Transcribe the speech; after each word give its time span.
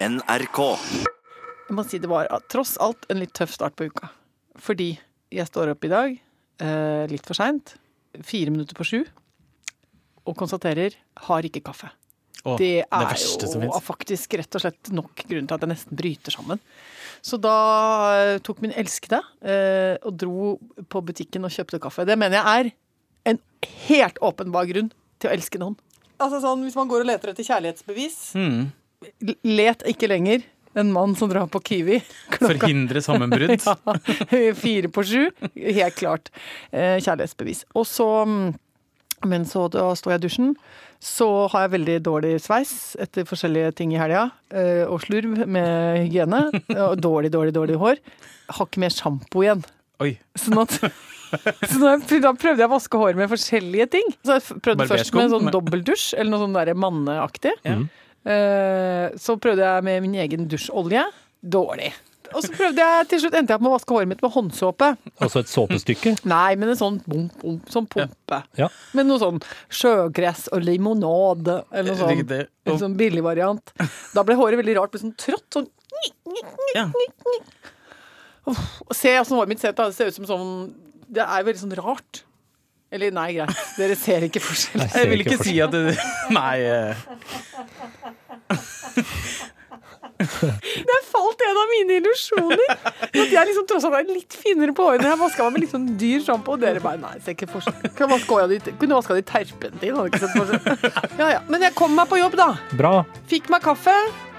NRK. 0.00 0.58
Jeg 1.66 1.74
må 1.74 1.82
si 1.88 1.98
det 2.02 2.08
var 2.10 2.28
tross 2.52 2.74
alt 2.84 3.06
en 3.10 3.20
litt 3.22 3.32
tøff 3.36 3.54
start 3.54 3.76
på 3.78 3.88
uka. 3.88 4.10
Fordi 4.60 4.90
jeg 5.32 5.48
står 5.48 5.72
opp 5.72 5.86
i 5.88 5.90
dag 5.92 6.12
eh, 6.62 7.04
litt 7.10 7.24
for 7.26 7.36
seint, 7.38 7.74
fire 8.24 8.52
minutter 8.52 8.76
på 8.78 8.86
sju, 8.86 9.00
og 10.26 10.36
konstaterer 10.38 10.94
har 11.28 11.48
ikke 11.48 11.64
kaffe. 11.64 11.88
Åh, 12.46 12.54
det 12.60 12.84
er 12.84 13.08
det 13.10 13.64
jo 13.66 13.80
faktisk 13.82 14.36
rett 14.38 14.54
og 14.54 14.62
slett 14.62 14.92
nok 14.94 15.24
grunn 15.26 15.48
til 15.48 15.56
at 15.56 15.64
jeg 15.64 15.72
nesten 15.72 15.98
bryter 15.98 16.34
sammen. 16.36 16.60
Så 17.24 17.40
da 17.42 17.56
eh, 18.20 18.36
tok 18.44 18.60
min 18.62 18.76
elskede 18.76 19.22
eh, 19.42 19.96
og 20.06 20.12
dro 20.20 20.54
på 20.92 21.02
butikken 21.08 21.48
og 21.48 21.54
kjøpte 21.56 21.80
kaffe. 21.82 22.04
Det 22.06 22.18
mener 22.20 22.38
jeg 22.38 22.46
er 22.68 22.74
en 23.32 23.40
helt 23.88 24.20
åpenbar 24.22 24.68
grunn 24.70 24.92
til 25.18 25.32
å 25.32 25.34
elske 25.34 25.58
noen. 25.58 25.74
Altså 26.22 26.38
sånn, 26.44 26.62
Hvis 26.64 26.76
man 26.78 26.88
går 26.88 27.02
og 27.02 27.08
leter 27.10 27.32
etter 27.32 27.48
kjærlighetsbevis, 27.48 28.20
Mm. 28.38 28.66
Let 29.46 29.84
ikke 29.88 30.08
lenger 30.10 30.44
en 30.76 30.92
mann 30.92 31.14
som 31.16 31.30
drar 31.30 31.48
på 31.48 31.60
Kiwi 31.64 32.00
klokka 32.34 32.58
Forhindre 32.58 33.00
sammenbrudd. 33.04 33.54
ja, 33.64 34.54
fire 34.56 34.90
på 34.92 35.04
sju. 35.08 35.22
Helt 35.56 35.96
klart 35.96 36.28
eh, 36.70 36.98
kjærlighetsbevis. 37.00 37.64
Og 37.76 37.86
så 37.88 38.08
mm, 38.28 38.50
Men 39.24 39.46
så 39.48 39.66
da 39.72 39.88
står 39.96 40.16
jeg 40.16 40.20
i 40.20 40.24
dusjen. 40.26 40.52
Så 41.00 41.28
har 41.52 41.64
jeg 41.64 41.74
veldig 41.78 41.96
dårlig 42.04 42.34
sveis 42.44 42.74
etter 43.00 43.24
forskjellige 43.28 43.72
ting 43.80 43.94
i 43.94 44.00
helga. 44.00 44.26
eh, 44.52 44.84
Og 44.84 45.00
slurv 45.04 45.46
med 45.48 46.02
hygiene. 46.04 46.44
Og 46.76 47.00
dårlig, 47.00 47.32
dårlig, 47.32 47.56
dårlig 47.56 47.80
hår. 47.80 48.00
Har 48.58 48.68
ikke 48.68 48.84
mer 48.84 48.92
sjampo 48.92 49.44
igjen. 49.44 49.64
Oi. 50.04 50.18
Sånn 50.36 50.60
at 50.60 50.76
så 51.66 51.80
da 52.22 52.32
prøvde 52.36 52.60
jeg 52.60 52.68
å 52.68 52.74
vaske 52.76 53.00
håret 53.00 53.18
med 53.18 53.30
forskjellige 53.32 53.86
ting. 53.96 54.10
Så 54.24 54.36
jeg 54.36 54.60
prøvde 54.62 54.86
først 54.92 55.14
med 55.16 55.26
en 55.26 55.32
sånn 55.38 55.54
dobbeltdusj, 55.54 56.10
eller 56.20 56.36
noe 56.36 56.44
sånn 56.44 56.82
manneaktig. 56.84 57.54
Ja. 57.66 57.80
Eh, 58.26 59.14
Så 59.22 59.36
prøvde 59.38 59.62
jeg 59.64 59.84
med 59.86 60.02
min 60.02 60.14
egen 60.24 60.48
dusjolje. 60.50 61.04
Dårlig. 61.46 61.92
Og 62.34 62.42
så 62.42 62.50
prøvde 62.50 62.82
jeg 62.82 63.06
til 63.08 63.20
slutt 63.22 63.36
endte 63.38 63.52
jeg 63.54 63.60
opp 63.60 63.62
med 63.62 63.70
å 63.70 63.74
vaske 63.76 63.94
håret 63.94 64.08
mitt 64.10 64.22
med 64.24 64.32
håndsåpe. 64.34 64.88
Altså 65.22 65.44
et 65.44 65.50
såpestykke. 65.52 66.16
Nei, 66.34 66.56
men 66.58 66.72
en 66.72 66.78
sånn 66.80 66.96
bom, 67.06 67.28
bom, 67.38 67.60
sånn 67.70 67.86
pumpe. 67.86 68.40
Ja. 68.58 68.66
Med 68.98 69.06
noe 69.06 69.20
sånn 69.22 69.38
sjøgress 69.70 70.48
og 70.50 70.64
limonade, 70.66 71.60
eller 71.70 71.94
noe 71.94 72.10
Riktig. 72.16 72.40
en 72.66 72.80
sånn 72.82 72.96
billig 72.98 73.22
variant. 73.22 73.70
Da 74.12 74.26
ble 74.26 74.34
håret 74.40 74.58
veldig 74.58 74.74
rart, 74.80 74.90
ble 74.96 75.04
sånn 75.04 75.14
trått. 75.22 75.46
Sånn 75.54 75.70
Ja. 76.74 76.88
Se 78.94 79.14
åssen 79.20 79.38
håret 79.38 79.48
mitt 79.54 79.62
ser 79.62 79.70
ut. 79.72 79.78
Det 79.86 79.94
ser 79.96 80.10
ut 80.10 80.18
som 80.18 80.26
sånn 80.28 80.50
Det 81.08 81.22
er 81.22 81.46
veldig 81.46 81.62
sånn 81.62 81.76
rart. 81.78 82.24
Eller 82.90 83.10
nei, 83.14 83.32
greit. 83.34 83.54
Dere 83.78 83.94
ser 83.98 84.22
ikke 84.26 84.42
forskjell. 84.42 84.82
Jeg, 84.82 84.92
Jeg 84.98 85.08
vil 85.10 85.22
ikke 85.24 85.34
ikke 85.38 85.46
si 85.46 85.56
at 85.62 85.72
det 85.74 85.96
Nei. 86.36 86.58
eh, 90.46 90.82
Der 90.90 91.02
falt 91.08 91.42
en 91.46 91.60
av 91.62 91.72
mine 91.72 91.98
illusjoner! 92.00 92.64
At 93.06 93.32
jeg 93.32 93.48
liksom 93.50 93.66
tross 93.70 93.86
alt 93.88 93.98
er 94.00 94.10
litt 94.10 94.36
finere 94.36 94.74
på 94.76 94.86
håret 94.88 95.04
når 95.04 95.12
jeg 95.12 95.22
vaska 95.22 95.46
meg 95.46 95.56
med 95.56 95.64
litt 95.64 95.74
sånn 95.74 95.88
dyr 96.00 96.22
sjampo. 96.26 96.56
Og 96.56 96.62
dere 96.62 96.82
bare 96.84 97.00
nei, 97.02 97.16
ser 97.24 97.36
ikke 97.36 97.50
forskjell. 97.54 97.90
Kunne 97.96 98.20
vaska 98.98 99.16
det 99.16 99.24
i 99.24 99.28
terpentin. 99.32 99.96
Hadde 99.96 100.12
ikke 100.12 100.22
sett 100.24 100.36
forskjell. 100.36 101.18
Ja, 101.20 101.32
ja. 101.38 101.42
Men 101.50 101.66
jeg 101.68 101.76
kom 101.78 101.96
meg 101.96 102.10
på 102.10 102.20
jobb, 102.20 102.38
da. 102.38 102.52
Bra. 102.76 102.94
Fikk 103.30 103.50
meg 103.52 103.64
kaffe. 103.66 103.96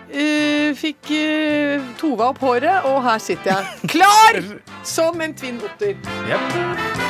Uh, 0.07 0.71
fikk 0.79 1.09
uh, 1.11 1.83
tova 1.99 2.29
opp 2.31 2.39
håret, 2.39 2.87
og 2.87 3.01
her 3.03 3.19
sitter 3.19 3.57
jeg. 3.57 3.91
Klar 3.97 4.39
som 4.87 5.19
en 5.21 5.35
tvinn 5.35 5.59
otter. 5.67 5.99
ja. 6.31 7.06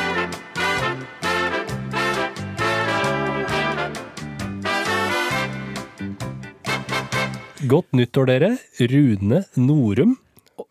Godt 7.66 7.90
nyttår, 7.96 8.26
dere. 8.30 8.50
Rune 8.78 9.42
Norum. 9.58 10.16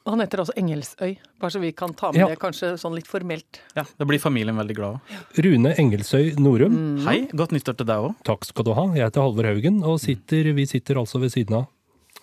Han 0.08 0.20
heter 0.24 0.40
altså 0.44 0.54
Engelsøy, 0.60 1.14
bare 1.40 1.52
så 1.52 1.60
vi 1.60 1.72
kan 1.76 1.94
ta 1.96 2.12
med 2.12 2.20
Ja. 2.22 2.28
det 2.28 2.40
kanskje 2.40 2.74
sånn 2.80 2.96
litt 2.96 3.08
formelt. 3.08 3.60
ja. 3.76 3.84
Da 3.98 4.06
blir 4.06 4.20
familien 4.20 4.56
veldig 4.56 4.76
glad. 4.76 5.00
Rune 5.38 5.74
Engelsøy 5.78 6.36
Norum. 6.40 6.72
Mm. 6.98 7.06
Hei, 7.06 7.28
godt 7.34 7.52
nyttår 7.52 7.78
til 7.78 7.86
deg 7.88 7.98
òg. 7.98 8.16
Takk 8.24 8.46
skal 8.46 8.64
du 8.66 8.74
ha. 8.74 8.86
Jeg 8.96 9.04
heter 9.10 9.22
Halvor 9.22 9.44
Haugen, 9.46 9.84
og 9.84 10.00
sitter, 10.00 10.54
vi 10.54 10.66
sitter 10.66 10.96
altså 10.96 11.20
ved 11.20 11.32
siden 11.32 11.56
av 11.56 11.68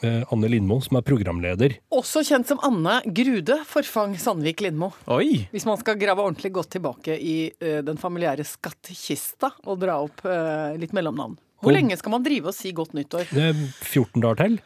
eh, 0.02 0.24
Anne 0.32 0.48
Lindmo, 0.48 0.80
som 0.82 0.96
er 0.96 1.02
programleder. 1.02 1.76
Også 1.92 2.24
kjent 2.24 2.46
som 2.48 2.58
Anne 2.62 3.00
Grude 3.06 3.64
Forfang 3.64 4.16
Sandvik 4.18 4.60
Lindmo. 4.60 4.92
Oi! 5.08 5.46
Hvis 5.52 5.64
man 5.66 5.76
skal 5.78 5.96
grave 5.96 6.20
ordentlig 6.20 6.52
godt 6.52 6.70
tilbake 6.70 7.16
i 7.20 7.50
eh, 7.60 7.80
den 7.82 7.96
familiære 7.96 8.44
skattkista 8.44 9.52
og 9.66 9.80
dra 9.80 10.00
opp 10.02 10.24
eh, 10.24 10.76
litt 10.80 10.92
mellomnavn. 10.92 11.36
Hvor 11.64 11.72
Og- 11.72 11.78
lenge 11.80 11.96
skal 11.98 12.12
man 12.12 12.22
drive 12.26 12.46
og 12.52 12.54
si 12.54 12.72
godt 12.76 12.92
nyttår? 12.94 13.26
Det 13.32 13.44
er 13.50 13.54
14 13.88 14.20
dager 14.22 14.36
til. 14.44 14.58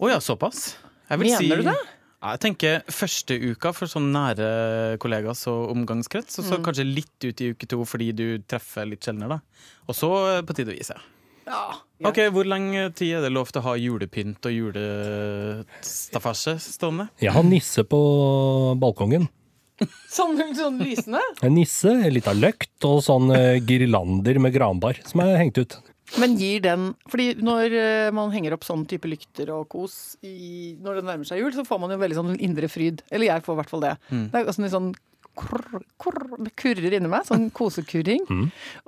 Å 0.00 0.08
ja, 0.08 0.18
såpass? 0.24 0.76
Jeg 1.10 1.18
vil 1.20 1.28
Mener 1.28 1.38
si, 1.44 1.48
du 1.52 1.62
det? 1.68 1.76
Jeg 2.20 2.40
tenker 2.40 2.82
første 2.92 3.36
uka 3.40 3.70
for 3.72 3.88
sånn 3.88 4.10
nære 4.12 4.98
kollegas 5.00 5.46
og 5.48 5.70
omgangskrets, 5.72 6.38
og 6.40 6.44
så 6.44 6.58
Mm. 6.58 6.64
kanskje 6.66 6.84
litt 6.94 7.24
ut 7.24 7.40
i 7.40 7.50
uke 7.54 7.66
to 7.68 7.78
fordi 7.84 8.12
du 8.14 8.38
treffer 8.44 8.84
litt 8.88 9.00
sjeldnere, 9.00 9.28
da. 9.28 9.40
Og 9.88 9.94
så 9.96 10.10
eh, 10.38 10.42
på 10.42 10.52
tide 10.54 10.72
å 10.72 10.76
gi 10.76 10.84
seg. 10.84 10.98
Ja. 11.46 11.74
Ok, 12.04 12.16
Hvor 12.30 12.44
lang 12.46 12.92
tid 12.94 13.16
er 13.16 13.20
det 13.22 13.32
lov 13.32 13.48
til 13.50 13.60
å 13.62 13.64
ha 13.64 13.74
julepynt 13.74 14.44
og 14.44 14.52
julestaffasje 15.80 16.56
stående? 16.60 17.08
Jeg 17.20 17.32
har 17.32 17.42
nisse 17.46 17.82
på 17.88 18.00
balkongen. 18.80 19.28
Sånn, 20.12 20.36
sånn 20.54 20.76
lysende? 20.84 21.20
En 21.42 21.54
nisse, 21.56 21.88
litt 22.04 22.12
lita 22.20 22.34
løkt 22.36 22.84
og 22.84 22.98
sånn 23.02 23.30
eh, 23.32 23.60
girlander 23.64 24.38
med 24.38 24.52
granbar 24.52 24.98
som 25.08 25.22
er 25.24 25.38
hengt 25.40 25.56
ut. 25.56 25.78
Men 26.18 26.32
gir 26.40 26.58
den 26.64 26.88
Fordi 27.06 27.34
når 27.38 27.74
eh, 27.78 28.08
man 28.16 28.32
henger 28.34 28.56
opp 28.56 28.64
sånn 28.66 28.82
type 28.90 29.06
lykter 29.06 29.52
og 29.54 29.68
kos 29.70 30.16
i, 30.26 30.74
når 30.82 30.98
det 30.98 31.04
nærmer 31.06 31.28
seg 31.28 31.38
jul, 31.38 31.52
så 31.54 31.62
får 31.68 31.78
man 31.84 31.92
jo 31.94 32.00
veldig 32.00 32.18
sånn 32.18 32.32
indre 32.42 32.66
fryd. 32.72 33.04
Eller 33.14 33.30
jeg 33.30 33.44
får 33.46 33.54
i 33.54 33.60
hvert 33.60 33.70
fall 33.70 33.84
det. 33.84 33.92
Det 34.10 34.40
er 34.40 34.50
sånn, 34.56 34.66
sånn 34.72 34.88
kurr, 35.38 35.84
kurr, 36.02 36.18
kurrer 36.58 36.96
inni 36.98 37.10
meg. 37.12 37.22
Sånn 37.28 37.46
kosekurring. 37.54 38.26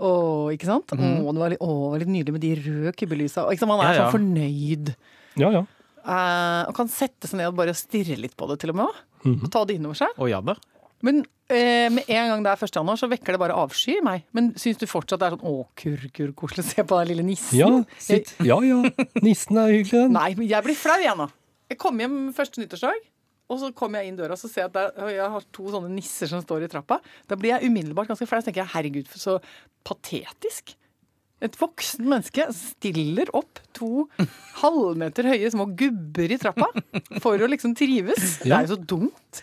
Å, 0.03 0.11
ikke 0.57 0.67
sant? 0.67 0.91
Å, 0.97 0.99
det 0.99 1.45
var 1.45 1.55
litt, 1.55 1.63
å, 1.63 1.71
det 1.71 1.93
var 1.95 2.03
litt 2.03 2.13
nydelig 2.17 2.35
med 2.39 2.45
de 2.49 2.53
røde 2.65 2.95
kubbelysa. 2.99 3.47
Og? 3.47 3.65
Man 3.71 3.85
er 3.85 3.93
Ja, 3.93 3.95
ja. 3.95 4.03
sånn 4.03 4.17
fornøyd. 4.19 4.93
Ja, 5.41 5.53
ja. 5.61 5.63
Eh, 6.03 6.63
og 6.67 6.75
kan 6.75 6.91
sette 6.91 7.31
seg 7.31 7.39
ned 7.39 7.53
og 7.53 7.59
bare 7.61 7.77
stirre 7.79 8.19
litt 8.19 8.35
på 8.37 8.49
det, 8.51 8.59
til 8.65 8.75
og 8.75 8.81
med. 8.83 8.91
også. 9.23 9.39
Og 9.47 9.51
ta 9.55 9.63
det 9.69 9.79
innover 9.79 10.01
seg. 10.03 10.19
Å 10.19 10.27
ja 10.27 10.41
da. 10.43 10.57
Men 11.03 11.23
eh, 11.51 11.89
med 11.93 12.07
en 12.07 12.31
gang 12.31 12.45
det 12.45 12.53
er 12.53 12.65
1. 12.69 12.77
januar, 12.79 12.99
så 13.01 13.09
vekker 13.11 13.35
det 13.35 13.41
bare 13.43 13.57
avsky 13.59 13.97
i 13.99 14.03
meg. 14.05 14.25
Men 14.37 14.53
syns 14.61 14.81
du 14.81 14.87
fortsatt 14.91 15.23
det 15.23 15.29
er 15.29 15.37
sånn 15.37 15.47
å, 15.51 15.55
kurr, 15.79 16.05
koselig 16.15 16.35
koselig, 16.39 16.67
se 16.71 16.85
på 16.87 16.99
den 17.01 17.11
lille 17.13 17.25
nissen? 17.27 17.57
Ja, 17.59 17.71
sitt. 18.09 18.35
ja, 18.47 18.59
ja. 18.67 18.81
Nissen 19.23 19.59
er 19.59 19.73
hyggelig, 19.75 20.05
den. 20.07 20.15
Nei, 20.19 20.29
men 20.39 20.51
jeg 20.51 20.69
blir 20.69 20.79
flau 20.79 20.99
igjen 21.03 21.19
nå. 21.25 21.29
Jeg 21.73 21.81
kom 21.81 21.99
hjem 22.03 22.21
første 22.37 22.63
nyttårsdag, 22.63 23.01
og 23.53 23.59
så 23.61 23.73
kommer 23.77 24.01
jeg 24.01 24.13
inn 24.13 24.21
døra 24.21 24.37
og 24.37 24.41
så 24.41 24.49
ser 24.49 24.65
jeg 24.65 24.71
at 24.71 24.77
det 24.77 24.85
er, 24.91 25.11
jeg 25.17 25.33
har 25.35 25.49
to 25.57 25.67
sånne 25.73 25.91
nisser 25.93 26.31
som 26.31 26.45
står 26.45 26.67
i 26.67 26.71
trappa. 26.73 27.01
Da 27.29 27.37
blir 27.39 27.57
jeg 27.57 27.73
umiddelbart 27.73 28.13
ganske 28.13 28.29
flau. 28.29 28.41
Så 28.41 28.49
tenker 28.49 28.63
jeg 28.63 28.73
herregud, 28.77 29.11
så 29.19 29.39
patetisk. 29.89 30.77
Et 31.43 31.57
voksen 31.59 32.07
menneske 32.07 32.45
stiller 32.55 33.33
opp 33.35 33.59
to 33.75 34.07
halvmeter 34.61 35.27
høye 35.33 35.51
små 35.51 35.67
gubber 35.75 36.31
i 36.31 36.39
trappa 36.39 36.69
for 37.25 37.43
å 37.43 37.49
liksom 37.51 37.75
trives. 37.79 38.37
Det 38.45 38.53
er 38.55 38.69
jo 38.69 38.77
så 38.77 38.79
dumt. 38.79 39.43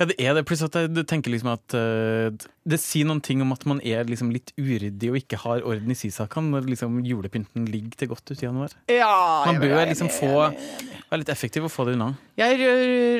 Ja, 0.00 0.06
det 0.08 0.14
er 0.24 0.32
det. 0.38 0.42
Pluss 0.48 0.62
at 0.64 0.72
jeg 0.80 1.04
tenker 1.10 1.28
liksom 1.34 1.50
at 1.52 1.74
uh, 1.76 2.32
det 2.64 2.78
sier 2.80 3.04
noen 3.04 3.20
ting 3.20 3.42
om 3.44 3.50
at 3.52 3.66
man 3.68 3.82
er 3.84 4.06
liksom 4.08 4.30
litt 4.32 4.50
uryddig 4.56 5.10
og 5.12 5.18
ikke 5.20 5.36
har 5.42 5.60
orden 5.68 5.92
i 5.92 5.96
sysakene 5.98 6.48
når 6.54 6.70
liksom 6.72 6.94
julepynten 7.04 7.66
ligger 7.68 7.98
til 8.00 8.08
godt 8.14 8.32
ut 8.32 8.40
i 8.40 8.46
januar. 8.48 8.72
Ja, 8.88 9.10
Man 9.44 9.60
bør 9.60 9.74
jeg- 9.76 9.90
liksom 9.92 10.08
få 10.08 10.30
være 10.48 11.18
litt 11.20 11.28
effektiv 11.34 11.66
og 11.68 11.72
få 11.74 11.84
det 11.84 11.98
unna. 11.98 12.14
Jeg 12.40 12.56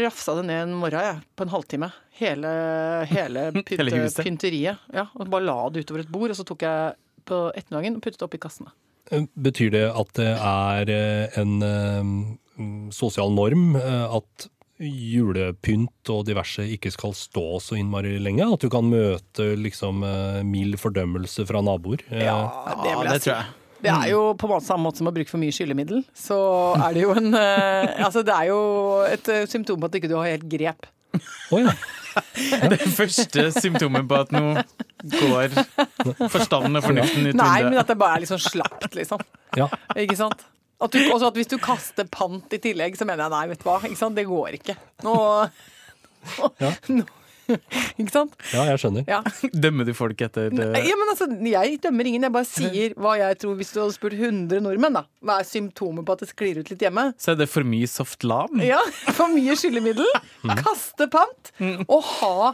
rafsa 0.06 0.34
det 0.40 0.46
ned 0.48 0.62
en 0.70 0.74
morgen, 0.80 1.04
jeg, 1.04 1.20
på 1.36 1.44
en 1.44 1.52
halvtime. 1.52 1.90
Hele, 2.20 2.48
hele, 3.12 3.44
pynte, 3.60 3.76
Hele 3.84 4.00
huset. 4.06 4.24
pynteriet. 4.24 4.78
Ja, 4.96 5.06
og 5.16 5.28
bare 5.32 5.44
la 5.44 5.58
det 5.72 5.84
utover 5.84 6.00
et 6.06 6.10
bord, 6.12 6.30
og 6.32 6.36
så 6.40 6.44
tok 6.48 6.64
jeg 6.64 6.94
på 7.28 7.42
ettermiddagen 7.54 7.96
og 8.00 8.02
puttet 8.04 8.18
det 8.22 8.26
oppi 8.30 8.40
kassene. 8.40 8.72
Eh, 9.12 9.26
Betyr 9.36 9.70
det 9.76 9.84
at 9.92 10.12
det 10.16 10.30
er 10.32 10.94
eh, 10.96 11.40
en 11.40 12.88
sosial 12.92 13.32
norm 13.36 13.74
at 13.76 14.48
julepynt 14.80 16.10
og 16.12 16.24
diverse 16.28 16.64
ikke 16.74 16.90
skal 16.94 17.12
stå 17.16 17.44
så 17.62 17.76
innmari 17.78 18.16
lenge? 18.22 18.46
At 18.56 18.64
du 18.64 18.70
kan 18.72 18.88
møte 18.90 19.50
liksom 19.60 20.04
eh, 20.06 20.40
mild 20.46 20.78
fordømmelse 20.80 21.46
fra 21.48 21.62
naboer? 21.64 22.04
Eh, 22.10 22.24
Ja, 22.26 22.38
det 22.82 22.92
Ja, 22.94 22.98
vil 23.02 23.10
det 23.12 23.22
tror 23.24 23.34
jeg. 23.36 23.56
Det 23.80 23.88
er 23.94 24.10
jo 24.12 24.22
på 24.36 24.44
en 24.44 24.52
måte 24.52 24.66
samme 24.68 24.84
måte 24.84 25.00
som 25.00 25.08
å 25.08 25.12
bruke 25.16 25.30
for 25.32 25.40
mye 25.40 25.54
skyllemiddel. 25.56 26.02
Så 26.16 26.36
er 26.76 26.96
det 26.96 27.04
jo 27.06 27.14
en 27.16 27.30
eh, 27.32 28.04
Altså, 28.04 28.20
det 28.26 28.34
er 28.36 28.50
jo 28.50 28.60
et 29.08 29.30
symptom 29.48 29.80
på 29.80 29.88
at 29.88 29.94
du 29.94 30.00
ikke 30.02 30.12
har 30.18 30.34
helt 30.34 30.48
grep. 30.52 30.90
Oh, 31.50 31.58
ja. 31.62 31.72
Det 32.70 32.78
første 32.90 33.44
symptomet 33.54 34.06
på 34.10 34.16
at 34.18 34.32
noe 34.34 34.62
går 35.14 35.52
forstanden 36.30 36.78
og 36.78 36.82
fornuften 36.84 37.28
ut 37.30 37.38
Nei, 37.38 37.60
men 37.68 37.78
at 37.78 37.86
det 37.90 37.96
bare 38.00 38.16
er 38.18 38.24
litt 38.24 38.30
sånn 38.32 38.42
slapt, 38.42 38.88
liksom. 38.98 39.22
ja. 39.58 39.68
Ikke 39.94 40.16
sant? 40.18 40.42
At 40.80 40.92
du, 40.94 40.98
også 41.12 41.28
at 41.28 41.36
hvis 41.40 41.50
du 41.52 41.58
kaster 41.60 42.06
pant 42.08 42.52
i 42.56 42.60
tillegg, 42.62 42.96
så 42.96 43.04
mener 43.08 43.26
jeg 43.26 43.34
nei, 43.36 43.46
vet 43.52 43.62
du 43.62 43.68
hva. 43.68 43.78
Ikke 43.84 44.00
sant? 44.00 44.16
Det 44.16 44.26
går 44.28 44.60
ikke. 44.60 44.76
Nå, 45.06 45.16
Ja. 46.60 46.70
nå 46.88 47.06
Ikke 47.98 48.12
sant? 48.12 48.34
Ja, 48.54 48.62
jeg 48.68 48.78
skjønner. 48.78 49.02
Ja. 49.10 49.16
Dømmer 49.50 49.86
du 49.88 49.90
folk 49.96 50.20
etter 50.22 50.52
det? 50.54 50.66
ja, 50.86 50.94
men 51.00 51.08
altså, 51.10 51.26
Jeg 51.50 51.80
dømmer 51.82 52.06
ingen, 52.06 52.22
jeg 52.28 52.34
bare 52.36 52.46
sier 52.46 52.92
hva 53.00 53.16
jeg 53.18 53.38
tror 53.42 53.56
Hvis 53.58 53.72
du 53.74 53.80
hadde 53.82 53.94
spurt 53.96 54.14
100 54.14 54.60
nordmenn, 54.62 54.94
da. 55.00 55.02
Hva 55.26 55.40
er 55.42 55.48
symptomer 55.48 56.06
på 56.06 56.14
at 56.14 56.22
det 56.22 56.28
sklir 56.30 56.60
ut 56.62 56.70
litt 56.70 56.84
hjemme? 56.86 57.08
Så 57.18 57.32
er 57.34 57.40
det 57.40 57.48
for 57.50 57.66
mye 57.66 57.88
soft 57.90 58.22
lam? 58.28 58.62
Ja, 58.62 58.78
For 59.18 59.32
mye 59.34 59.56
skyllemiddel, 59.58 60.06
kaste 60.62 61.08
pant 61.10 61.50
og 61.88 62.06
ha 62.20 62.52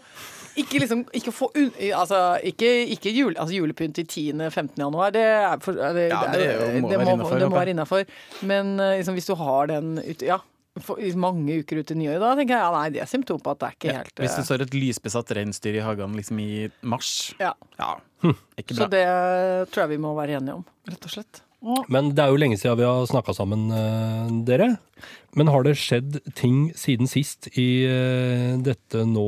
ikke 0.63 0.81
liksom, 0.83 1.05
ikke 1.17 1.33
få 1.35 1.49
un, 1.55 1.71
altså, 1.95 2.21
ikke, 2.47 2.71
ikke 2.97 3.13
jule, 3.13 3.37
altså 3.37 3.57
julepynt 3.59 4.01
i 4.03 4.05
10.-15. 4.05 4.75
januar, 4.81 5.15
det, 5.15 5.23
er 5.23 5.63
for, 5.65 5.77
det, 5.77 6.09
Ja, 6.11 6.21
det 6.33 6.43
er 6.43 6.53
jo- 6.57 6.83
må 6.83 6.91
det 6.91 6.99
må, 7.01 7.09
innenfor, 7.13 7.39
det 7.41 7.49
må 7.51 7.57
være 7.59 7.75
innafor. 7.75 8.05
Men 8.43 8.79
eh, 8.81 8.99
liksom, 9.01 9.17
hvis 9.19 9.29
du 9.29 9.35
har 9.41 9.71
den 9.73 9.97
ut, 10.01 10.23
ja, 10.25 10.41
for, 10.83 11.01
mange 11.17 11.61
uker 11.63 11.81
ut 11.81 11.91
i 11.93 11.97
nyåret, 11.97 12.21
da 12.21 12.35
tenker 12.37 12.57
jeg 12.57 12.65
ja, 12.67 12.71
nei, 12.75 12.91
det 12.93 13.01
er 13.05 13.11
symptom 13.11 13.41
på 13.41 13.55
at 13.55 13.63
det 13.63 13.69
er 13.69 13.77
ikke 13.79 13.89
Ja, 13.93 13.97
helt 14.03 14.21
Hvis 14.25 14.37
det 14.37 14.43
eh, 14.45 14.49
står 14.51 14.65
et 14.67 14.77
lysbesatt 14.77 15.33
reinsdyr 15.39 15.79
i 15.81 15.85
hagen 15.87 16.17
liksom 16.19 16.41
i 16.43 16.51
mars, 16.83 17.13
ja. 17.41 17.55
ja, 17.81 17.95
ikke 18.61 18.77
Så 18.77 18.89
det 18.93 19.07
tror 19.73 19.87
jeg 19.87 19.95
vi 19.97 20.03
må 20.05 20.13
være 20.19 20.41
enige 20.41 20.59
om, 20.61 20.65
rett 20.91 21.09
og 21.09 21.15
slett. 21.17 21.43
Men 21.91 22.13
det 22.15 22.23
er 22.23 22.31
jo 22.31 22.39
lenge 22.39 22.59
siden 22.61 22.79
vi 22.79 22.87
har 22.87 23.09
snakka 23.09 23.35
sammen, 23.35 23.67
eh, 23.75 24.29
dere. 24.47 24.69
Men 25.37 25.51
har 25.53 25.67
det 25.67 25.75
skjedd 25.81 26.21
ting 26.39 26.71
siden 26.79 27.11
sist 27.11 27.49
i 27.59 27.69
eh, 27.89 28.55
dette 28.63 29.03
nå 29.09 29.27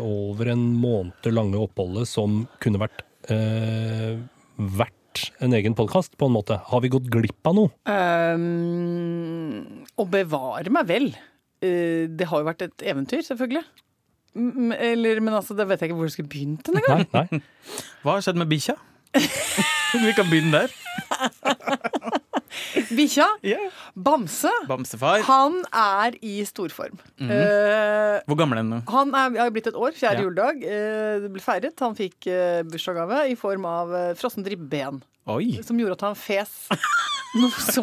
over 0.00 0.52
en 0.52 0.64
måned 0.80 1.30
lange 1.32 1.60
oppholdet 1.60 2.10
som 2.10 2.42
kunne 2.62 2.82
vært 2.82 3.04
eh, 3.30 4.18
verdt 4.56 4.98
en 5.44 5.54
egen 5.56 5.76
podkast, 5.76 6.16
på 6.18 6.28
en 6.28 6.36
måte? 6.36 6.58
Har 6.70 6.82
vi 6.84 6.90
gått 6.92 7.10
glipp 7.12 7.48
av 7.48 7.56
noe? 7.58 7.72
Um, 7.84 9.84
å 10.00 10.08
bevare 10.08 10.72
meg 10.72 10.88
vel. 10.88 11.10
Eh, 11.62 12.08
det 12.10 12.28
har 12.30 12.42
jo 12.42 12.48
vært 12.48 12.66
et 12.66 12.86
eventyr, 12.92 13.24
selvfølgelig. 13.26 13.64
M 14.32 14.72
eller, 14.72 15.20
men 15.20 15.34
altså, 15.36 15.54
da 15.56 15.66
vet 15.68 15.82
jeg 15.82 15.90
ikke 15.90 15.98
hvor 15.98 16.08
det 16.08 16.14
skulle 16.14 16.32
begynt 16.32 16.70
engang. 16.72 17.42
Hva 18.02 18.16
har 18.16 18.24
skjedd 18.24 18.40
med 18.40 18.48
bikkja? 18.48 18.78
Vi 20.06 20.14
kan 20.16 20.30
begynne 20.30 20.62
der. 20.62 20.72
Bikkja, 22.96 23.26
Yeah. 23.42 23.70
Bamse, 23.96 24.50
Bamsefar. 24.68 25.22
han 25.26 25.60
er 25.72 26.16
i 26.22 26.42
storform. 26.44 26.98
Eh, 27.20 28.20
Hvor 28.26 28.36
gammel 28.38 28.58
er 28.58 28.62
han 28.62 28.70
nå? 28.74 28.80
han 28.90 29.14
er, 29.14 29.38
jo 29.46 29.50
blitt 29.54 29.66
et 29.70 29.74
år, 29.78 29.92
fjerde 29.96 30.20
Ja. 30.20 30.26
juledag. 30.26 30.62
Uh, 30.62 31.20
det 31.24 31.30
ble 31.32 31.40
feiret. 31.44 31.78
Han 31.80 31.94
fikk 31.98 32.26
uh, 32.28 32.62
bursdagsgave 32.68 33.22
i 33.32 33.34
form 33.38 33.64
av 33.66 33.90
uh, 33.94 34.14
frossent 34.18 34.46
ribben, 34.46 35.02
Oi. 35.26 35.60
som 35.62 35.78
gjorde 35.78 35.92
at 35.98 36.06
han 36.10 36.14
fes 36.18 36.68
noe 37.38 37.64
så 37.64 37.82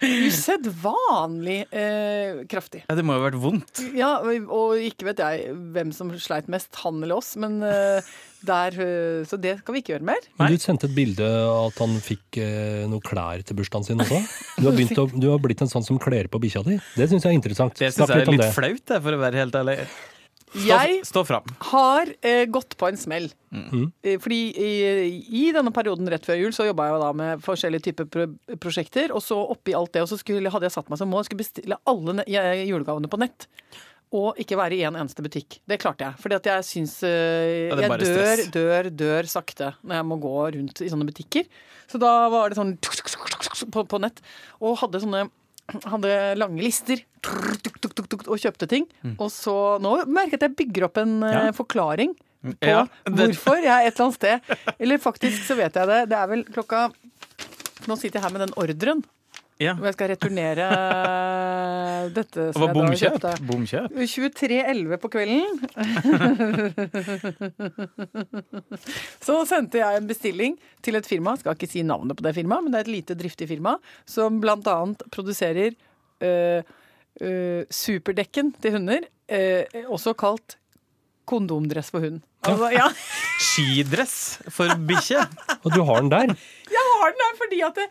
usedvanlig 0.00 1.60
eh, 1.74 2.40
kraftig. 2.50 2.82
Ja, 2.88 2.96
det 2.98 3.04
må 3.06 3.14
jo 3.16 3.22
ha 3.22 3.26
vært 3.28 3.40
vondt. 3.42 3.82
Ja, 3.96 4.12
og- 4.24 4.78
ikke 4.80 5.08
vet 5.10 5.20
jeg 5.22 5.54
hvem 5.74 5.92
som 5.94 6.10
sleit 6.18 6.48
mest, 6.52 6.74
han 6.84 7.02
eller 7.02 7.16
oss, 7.20 7.34
men 7.40 7.60
eh, 7.66 8.00
der 8.46 8.72
eh, 8.80 9.24
Så 9.28 9.36
det 9.40 9.58
skal 9.60 9.74
vi 9.76 9.82
ikke 9.82 9.94
gjøre 9.96 10.06
mer. 10.08 10.20
Men 10.40 10.54
du 10.54 10.58
sendte 10.62 10.88
et 10.88 10.94
bilde 10.96 11.26
av 11.26 11.68
at 11.70 11.80
han 11.82 11.98
fikk 12.04 12.38
eh, 12.40 12.86
noen 12.88 13.04
klær 13.04 13.42
til 13.44 13.58
bursdagen 13.58 13.84
sin 13.84 14.00
også. 14.00 14.20
Du 14.60 14.70
har, 14.70 14.78
å, 15.04 15.08
du 15.12 15.28
har 15.30 15.42
blitt 15.44 15.60
en 15.64 15.70
sånn 15.72 15.84
som 15.86 15.98
kler 16.00 16.30
på 16.32 16.40
bikkja 16.40 16.64
di. 16.66 16.78
Det 16.96 17.10
syns 17.10 17.26
jeg 17.26 17.34
er 17.34 17.40
interessant. 17.40 17.76
Det 17.76 17.92
syns 17.92 18.08
jeg 18.08 18.24
er 18.26 18.32
litt 18.32 18.54
flaut, 18.56 18.96
for 19.04 19.16
å 19.16 19.20
være 19.20 19.44
helt 19.44 19.60
ærlig. 19.60 19.76
Stå, 20.50 20.66
Jeg 20.66 21.04
stå 21.06 21.22
fram. 21.28 21.44
har 21.70 22.08
eh, 22.26 22.44
gått 22.50 22.74
på 22.76 22.88
en 22.88 22.96
smell. 22.98 23.28
Mm. 23.54 23.92
Eh, 24.02 24.16
Fordi 24.18 24.40
i, 24.58 24.70
i 25.30 25.44
denne 25.54 25.70
perioden 25.74 26.10
rett 26.10 26.26
før 26.26 26.40
jul 26.40 26.54
så 26.56 26.66
jobba 26.66 26.88
jeg 26.88 27.02
da 27.04 27.10
med 27.20 27.44
forskjellige 27.44 27.86
typer 27.86 28.08
pro 28.10 28.26
prosjekter. 28.58 29.14
Og 29.14 29.22
så 29.22 29.38
oppi 29.38 29.76
alt 29.78 29.92
det 29.94 30.02
og 30.02 30.10
så 30.10 30.18
skulle, 30.18 30.50
hadde 30.50 30.66
jeg 30.66 30.74
satt 30.74 30.90
meg 30.90 30.98
som 30.98 31.10
mål 31.12 31.28
skulle 31.28 31.44
bestille 31.44 31.78
alle 31.86 32.26
julegavene 32.26 33.10
på 33.10 33.20
nett. 33.22 33.46
Og 34.10 34.34
ikke 34.42 34.58
være 34.58 34.74
i 34.74 34.82
en 34.88 34.96
eneste 34.98 35.22
butikk. 35.22 35.60
Det 35.70 35.78
klarte 35.78 36.08
jeg. 36.08 36.18
Fordi 36.18 36.34
at 36.40 36.46
jeg 36.50 36.66
syns 36.66 36.96
uh, 37.06 37.10
er 37.10 37.84
Jeg 37.84 37.90
dør, 37.92 38.08
stress. 38.10 38.48
dør, 38.50 38.88
dør 38.90 39.28
sakte 39.30 39.68
når 39.86 40.00
jeg 40.00 40.08
må 40.10 40.18
gå 40.18 40.32
rundt 40.56 40.82
i 40.82 40.90
sånne 40.90 41.06
butikker. 41.06 41.46
Så 41.86 42.00
da 42.02 42.26
var 42.32 42.50
det 42.50 42.58
sånn 42.58 42.74
på, 43.70 43.84
på 43.86 44.00
nett. 44.02 44.18
Og 44.58 44.80
hadde 44.82 45.02
sånne 45.04 45.28
hadde 45.92 46.14
lange 46.40 46.62
lister 46.64 47.02
tuk, 47.22 47.78
tuk, 47.80 47.94
tuk, 47.94 48.08
tuk, 48.10 48.24
og 48.28 48.38
kjøpte 48.42 48.68
ting. 48.70 48.86
Og 49.18 49.28
så 49.32 49.54
nå 49.82 49.94
merker 50.06 50.36
jeg 50.36 50.40
at 50.42 50.46
jeg 50.48 50.56
bygger 50.62 50.88
opp 50.88 51.00
en 51.02 51.22
eh, 51.22 51.36
Ja. 51.36 51.52
forklaring 51.56 52.14
på 52.40 52.68
Ja, 52.72 52.86
hvorfor 53.04 53.58
jeg 53.60 53.68
er 53.68 53.86
et 53.90 53.94
eller 53.94 54.06
annet 54.08 54.18
sted. 54.18 54.74
Eller 54.80 54.98
faktisk 54.98 55.44
så 55.46 55.56
vet 55.58 55.74
jeg 55.76 55.86
det. 55.90 56.00
Det 56.08 56.16
er 56.18 56.26
vel 56.30 56.44
klokka 56.48 56.86
Nå 57.88 57.96
sitter 57.96 58.18
jeg 58.20 58.24
her 58.26 58.32
med 58.36 58.42
den 58.46 58.54
ordren 58.60 59.04
Ja. 59.60 59.74
hvor 59.76 59.90
jeg 59.90 59.96
skal 59.96 60.08
returnere 60.14 60.66
dette 62.14 62.46
Det 62.48 62.54
som 62.56 62.62
var 62.62 62.70
jeg 62.70 62.74
da 62.74 62.80
bomkjøp. 62.80 63.12
kjøpte. 63.12 63.32
bomkjøp. 63.50 63.88
23.11 63.92 64.96
på 65.02 65.10
kvelden. 65.12 65.48
Så 69.26 69.36
sendte 69.48 69.82
jeg 69.82 70.00
en 70.00 70.08
bestilling 70.08 70.56
til 70.84 70.96
et 70.96 71.08
firma, 71.08 71.36
skal 71.36 71.58
ikke 71.58 71.68
si 71.70 71.84
navnet 71.86 72.16
på 72.16 72.24
det 72.24 72.34
firmaet, 72.38 72.64
men 72.64 72.72
det 72.72 72.80
er 72.80 72.86
et 72.88 72.94
lite 72.96 73.18
driftig 73.20 73.50
firma, 73.50 73.76
som 74.08 74.40
annet 74.40 75.04
produserer 75.12 75.76
uh, 76.24 76.60
uh, 77.20 77.62
superdekken 77.68 78.54
til 78.62 78.78
hunder, 78.78 79.04
uh, 79.28 79.62
også 79.92 80.16
kalt 80.16 80.56
kondomdress 81.30 81.92
for 81.92 82.00
hund. 82.02 82.20
Altså, 82.48 82.70
ja. 82.72 82.88
Skidress 83.50 84.40
for 84.52 84.72
bikkje. 84.88 85.20
Og 85.60 85.74
du 85.74 85.82
har 85.84 86.00
den 86.00 86.10
der. 86.12 86.32
Jeg 86.72 86.84
har 86.96 87.12
den 87.12 87.20
der 87.22 87.36
fordi 87.40 87.60
at 87.66 87.76
det, 87.76 87.86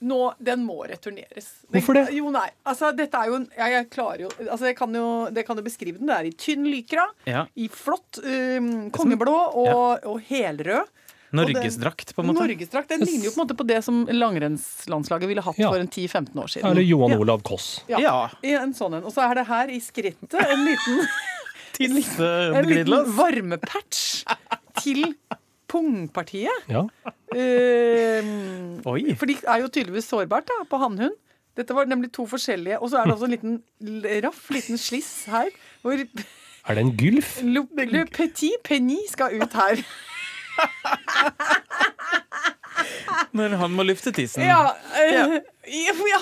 nå, 0.00 0.34
den 0.38 0.64
må 0.66 0.76
returneres. 0.88 1.48
Hvorfor 1.72 1.94
det? 1.94 2.04
Jo, 2.14 2.30
nei. 2.30 2.48
Altså, 2.66 2.92
dette 2.96 3.14
er 3.18 3.26
jo 3.32 3.34
en- 3.40 3.48
jeg, 3.56 3.72
jeg 3.72 3.90
klarer 3.90 4.20
jo 4.20 4.28
Altså, 4.50 4.66
jeg 4.66 4.76
kan 4.76 4.94
jo, 4.94 5.28
det 5.30 5.44
kan 5.46 5.56
jo 5.56 5.62
beskrive 5.62 5.98
den. 5.98 6.06
Det 6.06 6.16
er 6.16 6.24
i 6.28 6.30
tynn 6.32 6.64
lykra, 6.64 7.06
Ja. 7.26 7.46
i 7.56 7.68
flott 7.68 8.18
um, 8.24 8.90
kongeblå 8.90 9.34
og, 9.54 10.04
og 10.06 10.20
helrød. 10.28 10.86
Norgesdrakt, 11.30 12.14
på 12.16 12.22
en 12.22 12.30
måte. 12.30 12.40
Norgesdrakt. 12.40 12.88
Den 12.88 13.00
ligner 13.04 13.26
jo 13.26 13.30
på 13.34 13.40
en 13.42 13.46
måte 13.46 13.56
på 13.58 13.66
det 13.68 13.82
som 13.84 14.06
langrennslandslaget 14.08 15.28
ville 15.28 15.42
hatt 15.44 15.58
Ja. 15.60 15.68
for 15.68 15.78
en 15.78 15.88
10-15 15.88 16.32
år 16.40 16.48
siden. 16.48 16.70
Eller 16.70 16.82
Johan 16.82 17.18
Olav 17.18 17.42
Koss. 17.42 17.82
Ja. 17.88 17.98
Ja. 18.00 18.30
I 18.42 18.54
En 18.54 18.72
sånn 18.72 18.94
en. 18.96 19.04
Og 19.04 19.12
så 19.12 19.28
er 19.30 19.34
det 19.34 19.46
her 19.46 19.68
i 19.68 19.78
skrittet 19.80 20.34
en 20.40 20.64
liten, 20.64 21.02
en 21.80 21.94
liten 21.94 22.54
Tisseglidelås. 22.64 23.12
varmepatch 23.18 24.24
til 24.80 25.14
pungpartiet. 25.68 26.64
Ja. 26.72 26.82
Uh, 27.34 28.80
Oi. 28.88 29.14
for 29.20 29.26
de 29.30 29.36
er 29.44 29.62
jo 29.62 29.68
tydeligvis 29.68 30.08
sårbart 30.10 30.48
da, 30.48 30.62
på 30.70 30.80
hannhund. 30.80 31.16
Dette 31.58 31.74
var 31.74 31.88
nemlig 31.90 32.12
to 32.14 32.24
forskjellige. 32.30 32.78
Og 32.78 32.90
så 32.92 33.00
er 33.00 33.04
det 33.10 33.14
også 33.16 33.26
en 33.28 33.34
liten 33.34 33.56
raff, 34.24 34.44
liten 34.54 34.78
sliss 34.78 35.24
her. 35.30 35.48
Hvor 35.82 35.92
Er 35.98 36.74
det 36.76 36.84
en 36.84 36.94
gulf? 36.96 37.38
le, 37.54 37.64
le 37.90 38.04
petit 38.06 38.56
penny 38.64 38.98
skal 39.10 39.34
ut 39.42 39.52
her. 39.58 39.82
Når 43.38 43.56
han 43.60 43.70
må 43.74 43.82
lufte 43.86 44.12
tissen. 44.14 44.42
Ja, 44.46 44.70
eh, 44.96 45.12
jeg- 45.14 45.42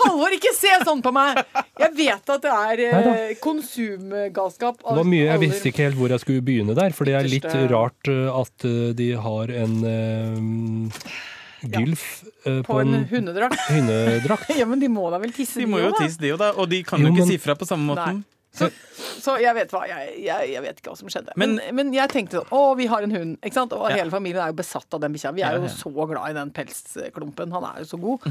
Halvor, 0.02 0.34
ikke 0.36 0.52
se 0.56 0.72
sånn 0.84 1.02
på 1.04 1.12
meg! 1.14 1.38
Jeg 1.80 1.92
vet 1.96 2.32
at 2.34 2.42
det 2.44 2.52
er 2.52 2.82
eh, 2.86 3.34
konsumgalskap. 3.42 4.80
Det 4.82 4.96
var 4.98 5.08
mye, 5.08 5.24
Jeg 5.28 5.42
visste 5.44 5.70
ikke 5.70 5.86
helt 5.88 5.98
hvor 6.00 6.12
jeg 6.14 6.22
skulle 6.24 6.44
begynne 6.46 6.76
der, 6.78 6.94
for 6.96 7.08
det 7.08 7.16
er 7.18 7.28
litt 7.30 7.46
rart 7.72 8.10
eh, 8.12 8.28
at 8.40 8.66
eh, 8.68 8.92
de 8.98 9.10
har 9.26 9.52
en 9.62 9.76
eh, 9.90 11.10
gylf 11.66 12.06
ja. 12.44 12.62
På 12.66 12.80
en 12.82 12.94
hundedrakt. 13.10 13.58
hundedrakt. 13.74 14.52
Ja, 14.58 14.66
men 14.70 14.82
de 14.82 14.90
må 14.92 15.08
da 15.10 15.18
vel 15.22 15.32
tisse, 15.34 15.58
De 15.62 15.66
må 15.70 15.80
jo 15.82 15.90
da? 15.94 16.02
tisse, 16.04 16.20
de 16.22 16.34
òg, 16.34 16.40
da. 16.42 16.52
Og 16.60 16.68
de 16.70 16.82
kan 16.86 17.00
Jo, 17.02 17.08
jo 17.08 17.14
ikke 17.16 17.24
men- 17.26 17.32
si 17.34 17.38
fra 17.42 17.56
på 17.58 17.66
samme 17.68 17.88
måten. 17.94 18.22
Nei. 18.22 18.32
Så, 18.56 18.70
så 19.20 19.34
jeg 19.36 19.52
vet 19.52 19.72
hva, 19.74 19.82
jeg, 19.84 20.12
jeg, 20.24 20.46
jeg 20.54 20.62
vet 20.64 20.78
ikke 20.80 20.88
hva 20.94 20.96
som 20.96 21.10
skjedde. 21.12 21.34
Men, 21.36 21.58
men 21.76 21.90
jeg 21.92 22.08
tenkte 22.08 22.38
sånn, 22.38 22.52
å, 22.56 22.60
vi 22.78 22.86
har 22.88 23.04
en 23.04 23.12
hund. 23.12 23.34
ikke 23.44 23.52
sant? 23.58 23.74
Og 23.76 23.90
Ja. 23.90 23.98
hele 23.98 24.14
familien 24.14 24.40
er 24.40 24.54
jo 24.54 24.56
besatt 24.62 24.96
av 24.96 25.02
den 25.02 25.12
bikkja. 25.12 25.34
Vi 25.36 25.44
er 25.44 25.58
jo 25.58 25.66
ja. 25.66 25.72
så 25.74 25.92
glad 25.92 26.30
i 26.30 26.36
den 26.38 26.52
pelsklumpen. 26.56 27.52
Han 27.52 27.66
er 27.68 27.82
jo 27.82 27.90
så 27.90 28.00
god. 28.00 28.24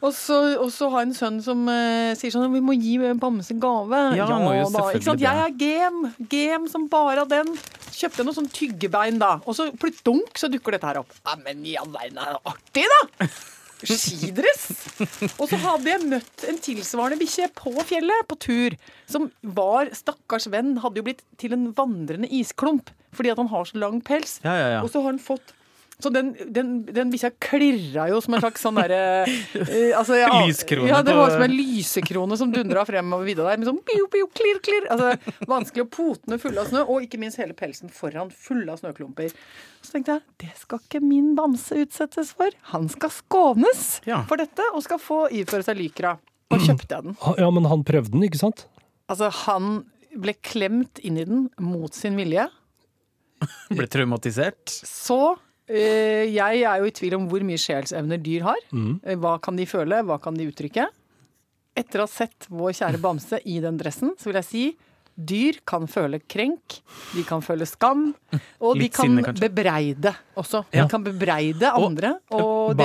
Og 0.00 0.14
så, 0.16 0.36
og 0.56 0.70
så 0.72 0.88
har 0.94 1.04
en 1.04 1.12
sønn 1.16 1.38
som 1.44 1.66
uh, 1.68 2.12
sier 2.16 2.32
sånn 2.32 2.48
Vi 2.54 2.62
må 2.64 2.72
gi 2.80 2.96
Bamse 3.20 3.56
gave. 3.60 4.00
Ja, 4.16 4.24
ja 4.24 4.40
må 4.40 4.54
jo 4.56 4.70
da. 4.72 4.86
Ikke 4.96 5.10
sant? 5.10 5.22
Jeg 5.22 5.44
er 5.44 5.56
game. 5.60 6.12
Game 6.32 6.72
som 6.72 6.88
bare 6.92 7.26
den. 7.28 7.52
Kjøpte 7.92 8.24
noe 8.24 8.36
sånn 8.36 8.48
tyggebein, 8.54 9.20
da. 9.20 9.36
Og 9.44 9.56
så 9.58 9.68
plutselig 9.76 10.40
så 10.40 10.48
dukker 10.52 10.76
dette 10.76 10.88
her 10.88 11.02
opp. 11.02 11.12
Ja, 11.26 11.36
men 11.44 11.64
i 11.68 11.76
all 11.76 11.90
verden, 11.92 12.20
er 12.20 12.38
det 12.38 12.54
artig, 12.54 12.86
da! 12.88 13.28
Skidress! 13.80 14.64
Og 15.40 15.46
så 15.48 15.58
hadde 15.60 15.88
jeg 15.88 16.08
møtt 16.08 16.44
en 16.48 16.58
tilsvarende 16.60 17.20
bikkje 17.20 17.48
på 17.56 17.72
fjellet, 17.88 18.26
på 18.28 18.36
tur. 18.40 18.76
Som 19.10 19.30
var 19.56 19.92
stakkars 19.96 20.48
venn, 20.52 20.74
hadde 20.82 21.00
jo 21.00 21.06
blitt 21.06 21.24
til 21.40 21.56
en 21.56 21.70
vandrende 21.76 22.28
isklump. 22.40 22.92
Fordi 23.16 23.32
at 23.32 23.40
han 23.40 23.50
har 23.52 23.68
så 23.68 23.80
lang 23.80 24.00
pels. 24.04 24.38
Ja, 24.44 24.54
ja, 24.56 24.68
ja. 24.76 24.82
Og 24.84 24.92
så 24.92 25.02
har 25.02 25.12
han 25.12 25.22
fått 25.22 25.54
så 26.02 26.10
den, 26.12 26.30
den, 26.52 26.70
den 26.86 27.10
bikkja 27.12 27.30
klirra 27.42 28.06
jo 28.10 28.20
som 28.24 28.34
en 28.36 28.42
slags 28.42 28.62
sånn 28.64 28.78
derre 28.80 29.00
uh, 29.26 29.98
altså, 30.00 30.16
ja, 30.20 30.30
Lyskrone 30.46 30.90
Ja, 30.90 31.00
det 31.06 31.14
var 31.16 31.34
som 31.34 31.44
en 31.44 31.54
lysekrone 31.54 32.38
som 32.40 32.52
dundra 32.54 32.84
frem 32.88 33.12
over 33.16 33.28
vidda 33.28 33.46
der. 33.48 33.60
Med 33.60 33.68
sånn 33.70 33.82
piu, 33.86 34.06
piu, 34.12 34.26
klirr, 34.36 34.60
klirr. 34.64 34.88
Altså, 34.92 35.34
vanskelig 35.50 35.86
å 35.86 35.90
potene 35.92 36.40
fulle 36.42 36.64
av 36.64 36.70
snø, 36.72 36.84
og 36.86 37.06
ikke 37.06 37.20
minst 37.22 37.40
hele 37.40 37.56
pelsen 37.58 37.92
foran 37.94 38.32
full 38.32 38.64
av 38.72 38.80
snøklumper. 38.82 39.32
Så 39.84 39.94
tenkte 39.94 40.18
jeg 40.18 40.26
det 40.44 40.52
skal 40.60 40.82
ikke 40.82 41.02
min 41.04 41.32
bamse 41.38 41.78
utsettes 41.84 42.34
for. 42.36 42.52
Han 42.74 42.88
skal 42.92 43.12
skånes 43.14 43.86
Ja. 44.08 44.22
for 44.28 44.40
dette, 44.40 44.64
og 44.74 44.82
skal 44.84 45.00
få 45.02 45.22
iføre 45.42 45.64
seg 45.66 45.78
lykra. 45.80 46.16
Og 46.50 46.64
kjøpte 46.66 46.96
jeg 46.96 47.06
den. 47.06 47.16
Ja, 47.38 47.50
men 47.54 47.68
han 47.70 47.84
prøvde 47.86 48.16
den, 48.16 48.24
ikke 48.26 48.40
sant? 48.40 48.64
Altså, 49.10 49.28
han 49.46 49.84
ble 50.10 50.34
klemt 50.42 50.98
inn 51.06 51.20
i 51.20 51.26
den 51.28 51.44
mot 51.62 51.94
sin 51.94 52.16
vilje. 52.18 52.48
Ble 53.70 53.86
traumatisert. 53.88 54.68
Så 54.68 55.36
jeg 55.70 56.62
er 56.66 56.80
jo 56.82 56.88
i 56.88 56.94
tvil 56.96 57.14
om 57.18 57.28
hvor 57.30 57.44
mye 57.46 57.60
sjelsevner 57.60 58.18
dyr 58.22 58.42
har. 58.48 58.60
Eh, 58.74 59.16
Hva 59.20 59.36
kan 59.42 59.56
de 59.56 59.66
føle, 59.70 60.02
hva 60.06 60.18
kan 60.22 60.34
de 60.38 60.48
uttrykke? 60.50 60.88
Etter 61.78 62.02
å 62.02 62.06
ha 62.08 62.10
sett 62.10 62.48
vår 62.50 62.72
kjære 62.80 63.00
bamse 63.00 63.38
i 63.46 63.60
den 63.62 63.78
dressen, 63.78 64.16
så 64.18 64.30
vil 64.30 64.40
jeg 64.40 64.48
si 64.48 64.64
dyr 65.20 65.60
kan 65.68 65.84
føle 65.90 66.20
krenk, 66.24 66.80
de 67.14 67.22
kan 67.28 67.42
føle 67.44 67.66
skam, 67.68 68.10
og 68.60 68.78
de 68.80 68.88
kan 68.88 69.06
sinne, 69.06 69.34
bebreide 69.36 70.14
også. 70.38 70.64
Ja. 70.72 70.84
De 70.86 70.90
kan 70.90 71.04
bebreide 71.04 71.70
andre. 71.76 72.14
Og 72.32 72.72
og 72.72 72.80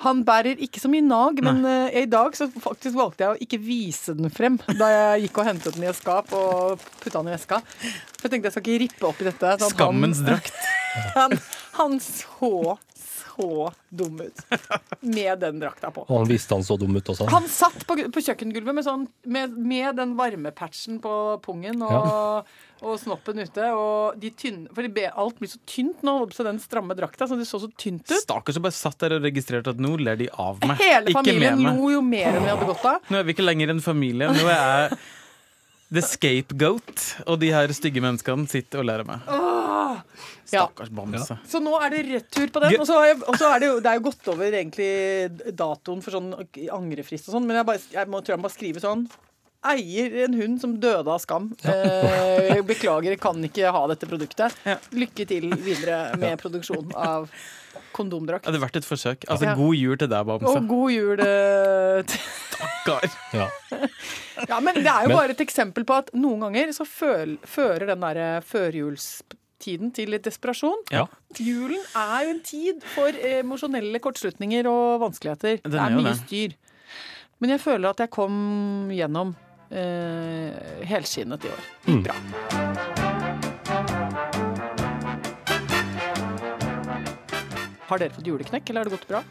han 0.00 0.22
bærer 0.24 0.56
ikke 0.64 0.80
så 0.80 0.88
mye 0.88 1.04
nag, 1.04 1.42
men 1.44 1.58
uh, 1.66 1.90
i 1.92 2.06
dag 2.08 2.32
så 2.38 2.46
faktisk 2.48 2.96
valgte 2.96 3.26
jeg 3.26 3.34
å 3.34 3.40
ikke 3.44 3.58
vise 3.60 4.14
den 4.16 4.30
frem 4.32 4.56
da 4.78 4.88
jeg 4.88 5.26
gikk 5.26 5.40
og 5.42 5.48
hentet 5.50 5.76
den 5.76 5.84
i 5.84 5.90
et 5.90 5.98
skap 5.98 6.32
og 6.32 6.80
putta 7.02 7.20
den 7.20 7.28
i 7.28 7.34
veska. 7.34 7.58
For 8.16 8.24
jeg 8.24 8.32
tenkte 8.32 8.48
jeg 8.48 8.54
skal 8.56 8.64
ikke 8.64 8.78
rippe 8.86 9.10
opp 9.10 9.20
i 9.20 9.28
dette. 9.28 9.50
sånn 9.60 9.74
Skammens 9.74 10.22
han, 10.22 10.30
drakt. 10.30 10.62
Han, 11.18 11.36
han 11.78 12.00
så 12.00 12.78
så 13.40 13.72
dum 13.88 14.20
ut 14.20 14.40
med 15.00 15.38
den 15.38 15.60
drakta 15.60 15.90
på. 15.90 16.04
Og 16.08 16.18
han 16.18 16.28
visste 16.28 16.54
han 16.54 16.64
så 16.64 16.76
dum 16.76 16.96
ut 16.96 17.08
også. 17.08 17.28
Han 17.30 17.46
satt 17.48 17.84
på, 17.88 17.96
på 18.12 18.22
kjøkkengulvet 18.24 18.76
med, 18.76 18.86
sånn, 18.86 19.06
med, 19.24 19.54
med 19.56 19.96
den 20.00 20.14
varmepatchen 20.18 21.00
på 21.02 21.12
pungen 21.44 21.82
og, 21.86 22.48
og 22.82 22.98
snoppen 23.00 23.42
ute. 23.42 23.70
Og 23.76 24.18
de 24.20 24.32
tynne, 24.36 24.68
for 24.74 24.86
de 24.86 25.06
alt 25.08 25.38
blir 25.40 25.52
så 25.52 25.60
tynt 25.68 26.04
nå, 26.06 26.16
så 26.36 26.46
den 26.46 26.60
stramme 26.62 26.96
drakta, 26.98 27.28
så 27.28 27.38
det 27.38 27.48
så 27.48 27.62
så 27.62 27.70
tynt 27.80 28.04
ut. 28.08 28.18
Stakkars 28.20 28.58
som 28.58 28.66
bare 28.66 28.76
satt 28.76 29.00
der 29.04 29.16
og 29.18 29.24
registrerte 29.28 29.74
at 29.74 29.80
nå 29.82 29.94
ler 30.00 30.20
de 30.20 30.28
av 30.34 30.60
meg. 30.64 30.76
Hele 30.82 31.12
ikke 31.12 31.22
familien 31.22 31.56
med 31.56 31.70
meg. 31.70 31.80
lo 31.80 31.94
jo 31.96 32.04
mer 32.04 32.34
enn 32.34 32.44
vi 32.44 32.52
hadde 32.52 32.68
godt 32.74 32.90
av. 32.92 33.08
Nå 33.08 33.22
er 33.22 33.28
vi 33.28 33.36
ikke 33.36 33.46
lenger 33.46 33.74
en 33.76 33.84
familie. 33.84 34.30
Nå 34.36 34.44
er 34.48 34.60
jeg 34.60 35.00
the 35.96 36.04
scapegoat, 36.06 37.06
og 37.26 37.40
de 37.42 37.50
her 37.54 37.72
stygge 37.74 38.02
menneskene 38.04 38.46
sitter 38.50 38.84
og 38.84 38.90
ler 38.90 39.02
av 39.04 39.10
meg. 39.14 39.26
Ja. 39.26 39.49
Stakkars 40.44 40.90
bamse. 40.90 41.36
Så 41.48 41.60
nå 41.62 41.74
er 41.82 41.90
det 41.94 42.04
retur 42.08 42.50
på 42.54 42.62
den. 42.64 42.76
Og 42.80 42.86
så, 42.88 42.98
er 43.04 43.58
det 43.62 43.68
jo 43.70 43.80
det 43.80 43.90
er 43.92 43.98
jo 44.00 44.06
gått 44.10 44.30
over 44.32 44.52
egentlig 44.60 44.90
datoen 45.56 46.02
for 46.04 46.16
sånn 46.16 46.32
angrefrist 46.74 47.28
og 47.30 47.36
sånn, 47.38 47.46
men 47.48 47.60
jeg, 47.60 47.68
bare, 47.70 47.82
jeg 47.94 48.10
må, 48.10 48.22
tror 48.24 48.36
jeg 48.36 48.44
må 48.44 48.52
skrive 48.52 48.82
sånn 48.82 49.06
Eier 49.60 50.14
en 50.24 50.32
hund 50.38 50.56
som 50.62 50.70
døde 50.80 51.04
av 51.12 51.18
skam. 51.20 51.50
Eh, 51.68 52.62
beklager, 52.64 53.12
kan 53.20 53.36
ikke 53.44 53.68
ha 53.68 53.82
dette 53.90 54.06
produktet. 54.08 54.54
Ja. 54.64 54.78
Lykke 54.96 55.26
til 55.28 55.50
videre 55.60 56.14
med 56.16 56.40
produksjon 56.40 56.94
av 56.96 57.26
kondomdrakt. 57.92 58.46
Det 58.46 58.54
hadde 58.54 58.62
vært 58.62 58.78
et 58.80 58.88
forsøk. 58.88 59.26
Altså, 59.28 59.50
Ja. 59.50 59.54
God 59.58 59.76
jul 59.76 59.98
til 60.00 60.08
deg, 60.08 60.24
Bamse. 60.30 60.48
Og 60.56 60.66
god 60.70 60.94
jul 60.94 61.20
eh, 61.20 62.00
til 62.08 62.24
Stakkar. 62.56 63.04
Ja. 63.36 63.50
Ja, 64.48 64.60
men 64.64 64.80
det 64.80 64.86
er 64.88 65.04
jo 65.04 65.08
Men- 65.12 65.16
bare 65.18 65.36
et 65.36 65.44
eksempel 65.44 65.84
på 65.84 65.98
at 65.98 66.08
noen 66.16 66.40
ganger 66.46 66.72
så 66.72 66.86
føl, 66.88 67.36
fører 67.44 67.86
den 67.92 68.00
derre 68.00 68.40
førjulstiden 69.60 69.92
til 69.94 70.10
litt 70.10 70.24
desperasjon. 70.24 70.84
Ja. 70.92 71.06
Julen 71.38 71.80
er 71.96 72.24
jo 72.24 72.30
en 72.34 72.40
tid 72.42 72.82
for 72.94 73.10
emosjonelle 73.12 74.00
kortslutninger 74.00 74.66
og 74.66 75.00
vanskeligheter. 75.04 75.60
Den 75.62 75.70
det 75.72 75.78
er 75.80 75.90
er 75.90 75.96
mye 75.96 76.12
det. 76.14 76.16
styr. 76.26 76.56
Men 77.40 77.50
jeg 77.50 77.60
føler 77.60 77.90
at 77.90 77.98
jeg 78.04 78.10
kom 78.10 78.90
gjennom 78.92 79.34
eh, 79.70 80.84
helskinnet 80.84 81.44
i 81.44 81.48
år. 81.48 81.60
Mm. 81.86 82.02
Gikk 82.02 82.08
bra. 82.10 83.20
Har 87.90 87.98
dere 87.98 88.14
fått 88.14 88.28
juleknekk, 88.28 88.70
eller 88.70 88.84
har 88.84 88.90
det 88.90 88.94
gått 88.98 89.08
bra? 89.10 89.22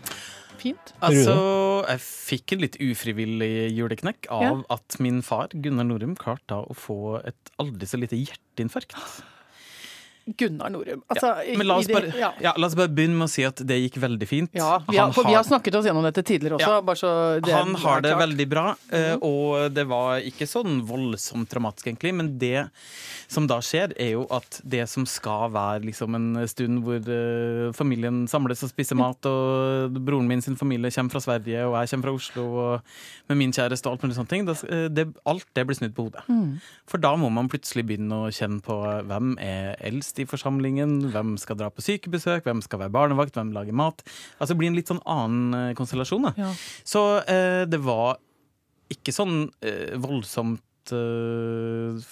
Fint. 0.59 0.89
Altså, 1.05 1.33
jeg 1.87 2.01
fikk 2.03 2.53
en 2.57 2.63
litt 2.65 2.75
ufrivillig 2.83 3.51
juleknekk 3.77 4.27
av 4.35 4.43
Ja. 4.43 4.51
at 4.75 4.97
min 4.99 5.21
far, 5.23 5.47
Gunnar 5.53 5.85
Norum, 5.87 6.15
klarte 6.19 6.57
å 6.67 6.75
få 6.75 7.23
et 7.25 7.51
aldri 7.57 7.87
så 7.87 7.95
lite 7.97 8.19
hjerteinfarkt. 8.19 8.91
Gunnar 10.37 10.69
Norum. 10.69 11.01
Altså, 11.07 11.31
ja, 11.47 11.57
Men 11.57 11.67
la 11.67 11.77
oss, 11.81 11.87
bare, 11.89 12.11
ja. 12.17 12.31
ja, 12.41 12.53
la 12.57 12.67
oss 12.67 12.75
bare 12.77 12.91
begynne 12.93 13.17
med 13.17 13.25
å 13.25 13.31
si 13.31 13.43
at 13.47 13.61
det 13.65 13.77
gikk 13.79 13.97
veldig 14.03 14.27
fint. 14.29 14.51
Ja, 14.57 14.79
vi 14.89 14.99
har, 14.99 15.13
for 15.15 15.27
vi 15.27 15.33
har 15.33 15.45
snakket 15.47 15.79
oss 15.79 15.87
gjennom 15.89 16.05
dette 16.05 16.23
tidligere 16.25 16.59
også. 16.59 17.41
Det 17.45 17.53
Han 17.55 17.75
har 17.75 18.01
det. 18.05 18.13
Mhm. 18.13 18.19
veldig 18.19 18.47
bra, 18.49 18.65
eh, 18.91 19.15
og 19.15 19.73
det 19.73 19.85
var 19.89 20.19
ikke 20.25 20.47
sånn 20.49 20.81
voldsomt 20.85 21.49
dramatisk, 21.49 21.87
egentlig. 21.87 22.13
Men 22.13 22.37
det 22.41 22.67
som 23.29 23.47
da 23.49 23.59
skjer, 23.61 23.93
er 23.97 24.11
jo 24.17 24.25
at 24.33 24.61
det 24.63 24.87
som 24.89 25.05
skal 25.09 25.49
være 25.53 25.85
liksom 25.87 26.15
en 26.17 26.47
stund 26.49 26.83
hvor 26.85 26.97
eh, 26.99 27.71
familien 27.77 28.27
samles 28.29 28.63
og 28.65 28.73
spiser 28.73 28.97
mat, 28.99 29.25
og 29.29 29.97
broren 29.97 30.27
min 30.29 30.41
sin 30.41 30.57
familie 30.59 30.91
kommer 30.91 31.15
fra 31.15 31.23
Sverige, 31.25 31.65
og 31.65 31.77
jeg 31.79 31.93
kommer 31.93 32.09
fra 32.09 32.15
Oslo, 32.19 32.45
og 32.59 33.29
med 33.29 33.37
min 33.37 33.53
kjæreste 33.55 33.87
og 33.87 33.97
alt 33.97 34.05
mulig 34.05 34.17
sånne 34.17 34.33
ting, 34.33 34.47
eh, 34.49 34.87
det, 34.93 35.07
alt 35.25 35.47
det 35.55 35.65
blir 35.65 35.77
snudd 35.77 35.95
på 35.97 36.09
hodet. 36.09 36.25
Mm. 36.29 36.59
For 36.89 37.01
da 37.01 37.15
må 37.15 37.31
man 37.33 37.49
plutselig 37.49 37.85
begynne 37.89 38.23
å 38.25 38.31
kjenne 38.33 38.61
på 38.65 38.77
hvem 39.09 39.35
er 39.41 39.75
eldst 39.89 40.18
i 40.21 40.27
forsamlingen, 40.29 41.11
hvem 41.13 41.35
skal 41.41 41.59
dra 41.59 41.69
på 41.73 41.83
sykebesøk, 41.85 42.45
hvem 42.47 42.63
skal 42.65 42.83
være 42.83 42.95
barnevakt, 42.95 43.37
hvem 43.37 43.53
lager 43.55 43.75
mat. 43.75 44.03
Altså 44.37 44.53
det 44.53 44.61
blir 44.61 44.71
en 44.71 44.79
litt 44.79 44.91
sånn 44.91 45.03
annen 45.09 45.59
eh, 45.59 45.75
konstellasjon. 45.77 46.31
Ja. 46.39 46.53
Så 46.87 47.03
eh, 47.25 47.63
det 47.69 47.81
var 47.85 48.19
ikke 48.93 49.13
sånn 49.13 49.47
eh, 49.65 49.95
voldsomt 50.01 50.93
eh, 50.95 52.09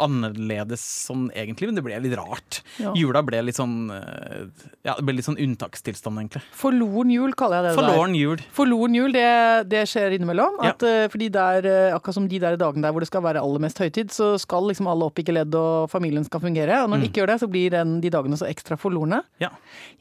annerledes 0.00 0.82
sånn 1.06 1.28
egentlig, 1.34 1.68
men 1.70 1.78
det 1.78 1.84
ble 1.86 1.98
litt 2.04 2.16
rart. 2.18 2.60
Ja. 2.82 2.92
Jula 2.98 3.22
ble 3.26 3.42
litt 3.46 3.58
sånn 3.58 3.90
eh, 3.94 4.48
Ja, 4.86 4.96
det 4.98 5.04
ble 5.06 5.16
litt 5.18 5.26
sånn 5.28 5.40
unntakstilstand, 5.40 6.20
egentlig. 6.22 6.42
Forloren 6.58 7.12
jul, 7.12 7.34
kaller 7.38 7.68
jeg 7.70 7.76
det. 7.76 7.86
der. 7.88 8.16
Jul. 8.18 8.44
Forloren 8.54 8.96
jul, 8.98 9.14
det, 9.14 9.26
det 9.72 9.84
skjer 9.90 10.16
innimellom. 10.16 10.58
At, 10.62 10.82
ja. 10.84 11.06
fordi 11.12 11.30
der, 11.34 11.68
eh, 11.68 11.96
akkurat 11.96 12.18
som 12.18 12.28
de 12.30 12.40
der 12.42 12.58
dagene 12.60 12.86
der 12.86 12.94
hvor 12.94 13.04
det 13.04 13.10
skal 13.10 13.24
være 13.24 13.42
aller 13.42 13.62
mest 13.62 13.80
høytid, 13.82 14.12
så 14.14 14.34
skal 14.40 14.68
liksom 14.70 14.90
alle 14.90 15.08
opp 15.08 15.20
i 15.22 15.26
geledd 15.26 15.54
og 15.58 15.90
familien 15.92 16.26
skal 16.26 16.42
fungere. 16.44 16.82
Og 16.82 16.92
når 16.92 17.02
de 17.02 17.10
ikke 17.10 17.22
gjør 17.22 17.34
det, 17.34 17.38
så 17.42 17.50
blir 17.50 17.72
den, 17.74 17.98
de 18.02 18.12
dagene 18.12 18.38
så 18.40 18.48
ekstra 18.50 18.78
forlorne. 18.80 19.22
Ja. 19.42 19.52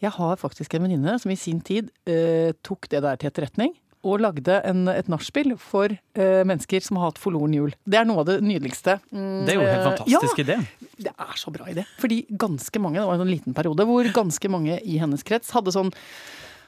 Jeg 0.04 0.16
har 0.18 0.42
faktisk 0.42 0.76
en 0.76 0.88
venninne 0.88 1.18
som 1.22 1.34
i 1.34 1.40
sin 1.40 1.62
tid 1.66 1.92
eh, 2.10 2.52
tok 2.66 2.90
det 2.92 3.04
der 3.06 3.20
til 3.22 3.32
etterretning. 3.32 3.76
Og 4.04 4.18
lagde 4.24 4.56
en, 4.66 4.88
et 4.90 5.10
nachspiel 5.12 5.54
for 5.62 5.92
eh, 5.94 6.42
mennesker 6.50 6.82
som 6.82 6.98
har 6.98 7.12
hatt 7.12 7.20
forloren 7.22 7.54
jul. 7.54 7.74
Det 7.86 8.00
er 8.00 8.08
noe 8.10 8.24
av 8.24 8.30
det 8.32 8.40
nydeligste. 8.42 8.96
Mm, 9.14 9.46
Det 9.46 9.54
er 9.54 9.60
jo 9.60 9.66
en 9.66 9.70
helt 9.70 9.82
eh, 9.86 9.90
fantastisk 9.92 10.42
idé. 10.42 10.58
det 11.06 11.14
er 11.14 11.36
så 11.38 11.54
bra 11.54 11.68
idé. 11.70 11.86
Fordi 12.02 12.24
ganske 12.34 12.82
mange, 12.82 12.98
det 12.98 13.06
var 13.06 13.20
en 13.20 13.24
sånn 13.26 13.34
liten 13.36 13.54
periode 13.58 13.86
hvor 13.86 14.10
ganske 14.16 14.50
mange 14.50 14.80
i 14.82 14.98
hennes 15.02 15.22
krets 15.28 15.54
hadde 15.54 15.74
sånn 15.76 15.94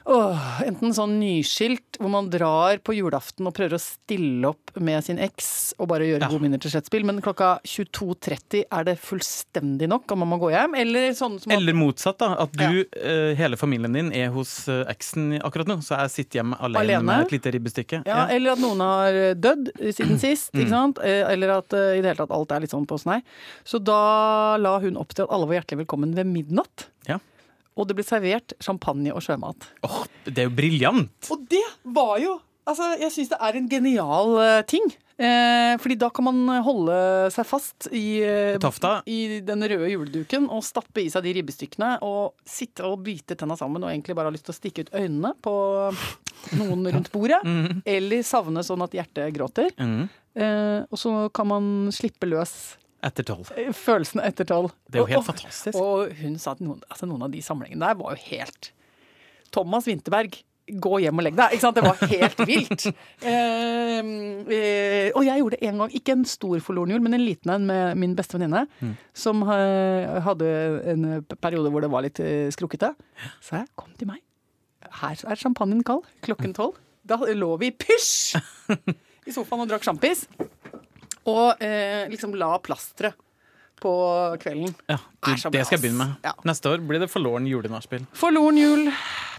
Åh, 0.05 0.39
enten 0.67 0.91
sånn 0.91 1.13
nyskilt 1.21 1.95
hvor 2.01 2.09
man 2.11 2.25
drar 2.33 2.79
på 2.83 2.91
julaften 2.97 3.47
og 3.47 3.53
prøver 3.55 3.77
å 3.77 3.79
stille 3.79 4.49
opp 4.49 4.73
med 4.83 4.99
sin 5.05 5.19
eks 5.23 5.73
og 5.79 5.87
bare 5.93 6.03
gjøre 6.09 6.25
Ja. 6.25 6.27
gode 6.27 6.43
minner 6.43 6.59
til 6.59 6.73
slettspill, 6.73 7.05
men 7.07 7.21
klokka 7.23 7.61
22.30 7.63 8.65
er 8.69 8.83
det 8.83 8.97
fullstendig 8.99 9.87
nok 9.87 10.11
og 10.11 10.17
man 10.19 10.27
må 10.33 10.39
gå 10.41 10.49
hjem. 10.51 10.75
Eller 10.75 11.11
sånn 11.15 11.39
som 11.39 11.51
Eller 11.55 11.73
motsatt, 11.73 12.17
da. 12.19 12.33
At 12.43 12.51
du, 12.51 12.83
eh, 12.99 13.33
hele 13.39 13.55
familien 13.55 13.93
din, 13.95 14.11
er 14.11 14.29
hos 14.35 14.67
eh, 14.67 14.83
eksen 14.91 15.39
akkurat 15.41 15.67
nå, 15.71 15.77
så 15.81 15.95
jeg 16.03 16.11
sitter 16.17 16.41
hjemme 16.41 16.59
alene, 16.59 16.83
Alene? 16.83 17.03
med 17.07 17.25
et 17.27 17.31
lite 17.37 17.53
ribbestykke. 17.55 18.03
ja, 18.05 18.27
Eller 18.27 18.51
at 18.57 18.59
noen 18.59 18.79
har 18.83 19.11
dødd 19.35 19.71
siden 19.95 20.19
sist. 20.25 20.51
Mm. 20.53 20.59
ikke 20.65 20.69
sant? 20.69 20.99
Eh, 20.99 21.23
Eller 21.31 21.57
at 21.59 21.71
eh, 21.73 21.97
i 21.97 22.01
det 22.03 22.11
hele 22.11 22.19
tatt 22.25 22.31
alt 22.35 22.51
er 22.51 22.59
litt 22.59 22.71
sånn 22.75 22.85
på 22.87 22.99
snei. 22.99 23.21
Så 23.63 23.79
da 23.81 24.57
la 24.59 24.79
hun 24.83 24.97
opp 24.97 25.15
til 25.15 25.23
at 25.23 25.31
alle 25.31 25.47
var 25.47 25.61
hjertelig 25.61 25.85
velkommen 25.87 26.13
ved 26.13 26.27
midnatt. 26.27 26.89
Ja. 27.07 27.19
Og 27.73 27.89
det 27.89 27.97
ble 27.97 28.05
servert 28.05 28.55
champagne 28.63 29.13
og 29.13 29.23
sjømat. 29.25 29.69
Åh, 29.87 30.01
det 30.29 30.45
er 30.45 30.49
jo 30.49 30.57
briljant! 30.57 31.31
Og 31.33 31.45
det 31.51 31.65
var 31.83 32.17
jo 32.23 32.39
Altså, 32.63 32.93
jeg 32.95 33.11
syns 33.11 33.27
det 33.33 33.37
er 33.43 33.57
en 33.59 33.65
genial 33.67 34.37
eh, 34.39 34.61
ting. 34.63 34.85
Eh, 35.19 35.73
fordi 35.83 35.97
da 35.99 36.07
kan 36.15 36.25
man 36.25 36.61
holde 36.65 36.95
seg 37.35 37.45
fast 37.45 37.89
i, 37.91 38.23
eh, 38.25 38.55
i 39.05 39.17
den 39.45 39.65
røde 39.69 39.89
juleduken 39.91 40.47
og 40.47 40.63
stappe 40.65 41.03
i 41.03 41.09
seg 41.11 41.25
de 41.27 41.35
ribbestykkene 41.37 41.97
og 42.07 42.39
sitte 42.47 42.87
og 42.87 43.03
bite 43.05 43.37
tenna 43.37 43.57
sammen 43.59 43.83
og 43.83 43.91
egentlig 43.91 44.15
bare 44.17 44.31
ha 44.31 44.33
lyst 44.33 44.47
til 44.47 44.55
å 44.55 44.57
stikke 44.57 44.87
ut 44.87 44.93
øynene 44.95 45.33
på 45.43 45.55
noen 46.57 46.87
rundt 46.95 47.11
bordet. 47.13 47.43
Eller 47.83 48.23
savne 48.25 48.63
sånn 48.65 48.87
at 48.87 48.95
hjertet 48.95 49.35
gråter. 49.35 49.75
Mm. 49.77 50.07
Eh, 50.33 50.79
og 50.87 50.97
så 50.97 51.27
kan 51.35 51.51
man 51.51 51.67
slippe 51.93 52.31
løs 52.31 52.55
Etter 53.03 53.25
tolv. 53.27 53.49
Følelsen 53.75 54.21
etter 54.23 54.47
tolv. 54.47 54.71
Det 54.87 54.95
er 54.99 55.03
jo 55.03 55.09
helt 55.11 55.19
Og- 55.19 55.27
fantastisk. 55.33 55.75
Og 55.75 56.13
hun 56.21 56.37
sa 56.39 56.51
at 56.55 56.61
noen, 56.63 56.79
altså 56.89 57.09
noen 57.09 57.23
av 57.27 57.31
de 57.33 57.41
samlingene 57.43 57.83
der 57.83 57.97
var 57.99 58.15
jo 58.15 58.21
helt 58.31 58.71
Thomas 59.53 59.85
Winterberg, 59.85 60.37
gå 60.79 60.93
hjem 61.03 61.19
og 61.19 61.25
legg 61.27 61.35
deg. 61.35 61.51
Ikke 61.57 61.61
sant? 61.65 61.75
Det 61.75 61.83
var 61.83 61.99
helt 62.07 62.39
vilt. 62.49 62.85
Eh, 63.21 63.99
eh, 63.99 65.09
og 65.13 65.25
jeg 65.27 65.41
gjorde 65.41 65.57
det 65.59 65.67
en 65.67 65.81
gang, 65.83 65.91
ikke 65.99 66.15
en 66.15 66.23
stor 66.25 66.61
forloren 66.63 67.03
men 67.03 67.13
en 67.17 67.25
liten 67.25 67.51
en 67.51 67.65
med 67.67 67.97
min 67.99 68.15
beste 68.15 68.37
venninne, 68.39 68.63
Mm. 68.81 68.95
som 69.13 69.43
eh, 69.43 70.21
hadde 70.23 70.47
en 70.93 71.03
periode 71.43 71.69
hvor 71.69 71.81
det 71.83 71.91
var 71.91 72.01
litt 72.07 72.19
eh, 72.23 72.47
skrukkete. 72.55 72.93
Så 73.43 73.59
jeg, 73.59 73.67
kom 73.75 73.91
til 73.99 74.07
meg. 74.07 74.23
Her 75.03 75.19
er 75.27 75.35
champagnen 75.39 75.83
kald. 75.83 76.07
Klokken 76.23 76.53
tolv. 76.55 76.79
Da 77.05 77.17
lå 77.35 77.51
vi 77.59 77.71
pysj 77.75 78.37
i 79.27 79.31
sofaen 79.35 79.65
og 79.65 79.67
drakk 79.69 79.83
sjampis. 79.83 80.25
Og 81.29 81.61
eh, 81.63 82.09
liksom 82.11 82.33
la 82.39 82.55
plasteret 82.63 83.15
på 83.83 83.91
kvelden. 84.39 84.71
Ja, 84.87 84.97
så 85.35 85.49
det 85.51 85.65
skal 85.67 85.75
jeg 85.77 85.83
begynne 85.83 86.05
med. 86.05 86.15
Ja. 86.23 86.31
Neste 86.47 86.71
år 86.71 86.83
blir 86.87 87.03
det 87.03 87.09
forloren 87.11 87.47
julenachspiel. 87.49 88.05
Forloren 88.15 88.59
jul. 88.59 88.87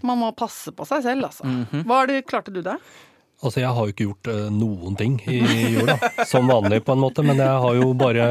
Man 0.05 0.21
må 0.21 0.29
passe 0.37 0.73
på 0.75 0.85
seg 0.85 1.01
selv, 1.05 1.29
altså. 1.31 1.47
Mhm. 1.49 1.85
Hva 1.89 2.03
er 2.03 2.11
det, 2.11 2.19
klarte 2.29 2.53
du 2.53 2.61
det? 2.65 2.75
Altså, 3.43 3.59
jeg 3.61 3.69
har 3.75 3.85
jo 3.85 3.91
ikke 3.93 4.05
gjort 4.07 4.27
uh, 4.31 4.45
noen 4.49 4.95
ting 4.97 5.17
i 5.29 5.41
jula, 5.75 5.97
som 6.25 6.47
vanlig 6.49 6.79
på 6.87 6.93
en 6.95 7.01
måte, 7.03 7.21
men 7.25 7.37
jeg 7.37 7.59
har 7.65 7.75
jo 7.77 7.89
bare 7.99 8.27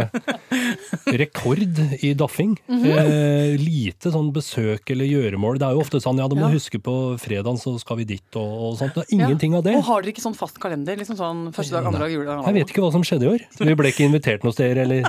rekord 1.14 1.60
i 2.02 2.14
daffing. 2.18 2.54
Mhm. 2.68 2.86
eh, 2.98 3.56
lite 3.60 4.10
sånn 4.14 4.32
besøk 4.34 4.90
eller 4.90 5.06
gjøremål. 5.06 5.58
Det 5.60 5.66
er 5.68 5.76
jo 5.76 5.82
ofte 5.84 6.00
sånn 6.02 6.18
ja, 6.18 6.26
du 6.28 6.34
må 6.36 6.48
Ja. 6.48 6.54
huske 6.56 6.80
på 6.82 6.94
fredagen 7.20 7.58
så 7.60 7.78
skal 7.80 7.96
vi 8.00 8.04
dit 8.04 8.36
og, 8.40 8.72
og 8.72 8.78
sånt. 8.80 8.94
Det 8.94 9.04
er 9.06 9.14
ingenting 9.18 9.54
av 9.54 9.62
det. 9.64 9.76
Og 9.76 9.84
har 9.84 10.02
dere 10.02 10.12
ikke 10.14 10.24
sånn 10.24 10.36
fast 10.36 10.58
kalender? 10.58 10.96
liksom 10.96 11.16
sånn 11.16 11.52
Første 11.54 11.76
dag, 11.76 11.86
andre 11.86 12.00
dag, 12.06 12.10
juledag? 12.12 12.46
Jeg 12.48 12.54
vet 12.54 12.70
ikke 12.72 12.82
hva 12.84 12.92
som 12.92 13.02
skjedde 13.06 13.28
i 13.28 13.32
år. 13.36 13.44
Vi 13.60 13.74
ble 13.78 13.92
ikke 13.92 14.08
invitert 14.08 14.42
noe 14.44 14.52
sted 14.56 14.76
eller 14.78 15.04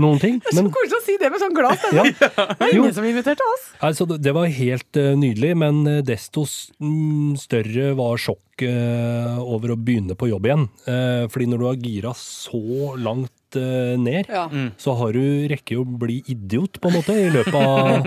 noen 0.00 0.20
ting. 0.20 0.40
Så 0.50 0.56
Men 0.62 0.70
koselig 0.72 0.98
å 1.00 1.02
si 1.04 1.16
det 1.20 1.30
med 1.32 1.40
sånn 1.42 1.54
glad 1.56 1.78
stemme. 1.80 2.04
ja, 2.04 2.28
Det 2.52 2.68
er 2.68 2.76
ingen 2.78 2.94
som 2.94 3.04
inviterte 3.04 3.48
oss. 3.56 3.66
altså, 3.80 4.06
det 4.18 4.32
var 4.34 4.46
helt 4.46 4.96
uh, 4.96 5.12
nydelig, 5.18 5.56
men 5.56 5.82
eh, 5.86 6.00
desto 6.06 6.44
mm, 6.80 7.36
større 7.40 7.92
var 7.98 8.16
sjokket 8.20 8.51
eh, 8.68 9.38
over 9.42 9.72
å 9.74 9.78
begynne 9.78 10.16
på 10.18 10.28
jobb 10.30 10.48
igjen. 10.48 10.66
Eh, 10.88 11.28
fordi 11.32 11.46
når 11.50 11.62
du 11.62 11.66
har 11.68 11.78
gira 11.84 12.12
så 12.18 12.60
langt 13.00 13.56
eh, 13.58 13.94
ned, 14.00 14.28
Ja. 14.32 14.46
så 14.80 14.94
har 14.98 15.12
du 15.16 15.22
rekke 15.52 15.76
å 15.80 15.84
bli 15.84 16.20
idiot, 16.32 16.80
på 16.80 16.88
en 16.90 16.96
måte, 16.98 17.16
i 17.16 17.30
løpet 17.34 17.54
av, 17.54 18.06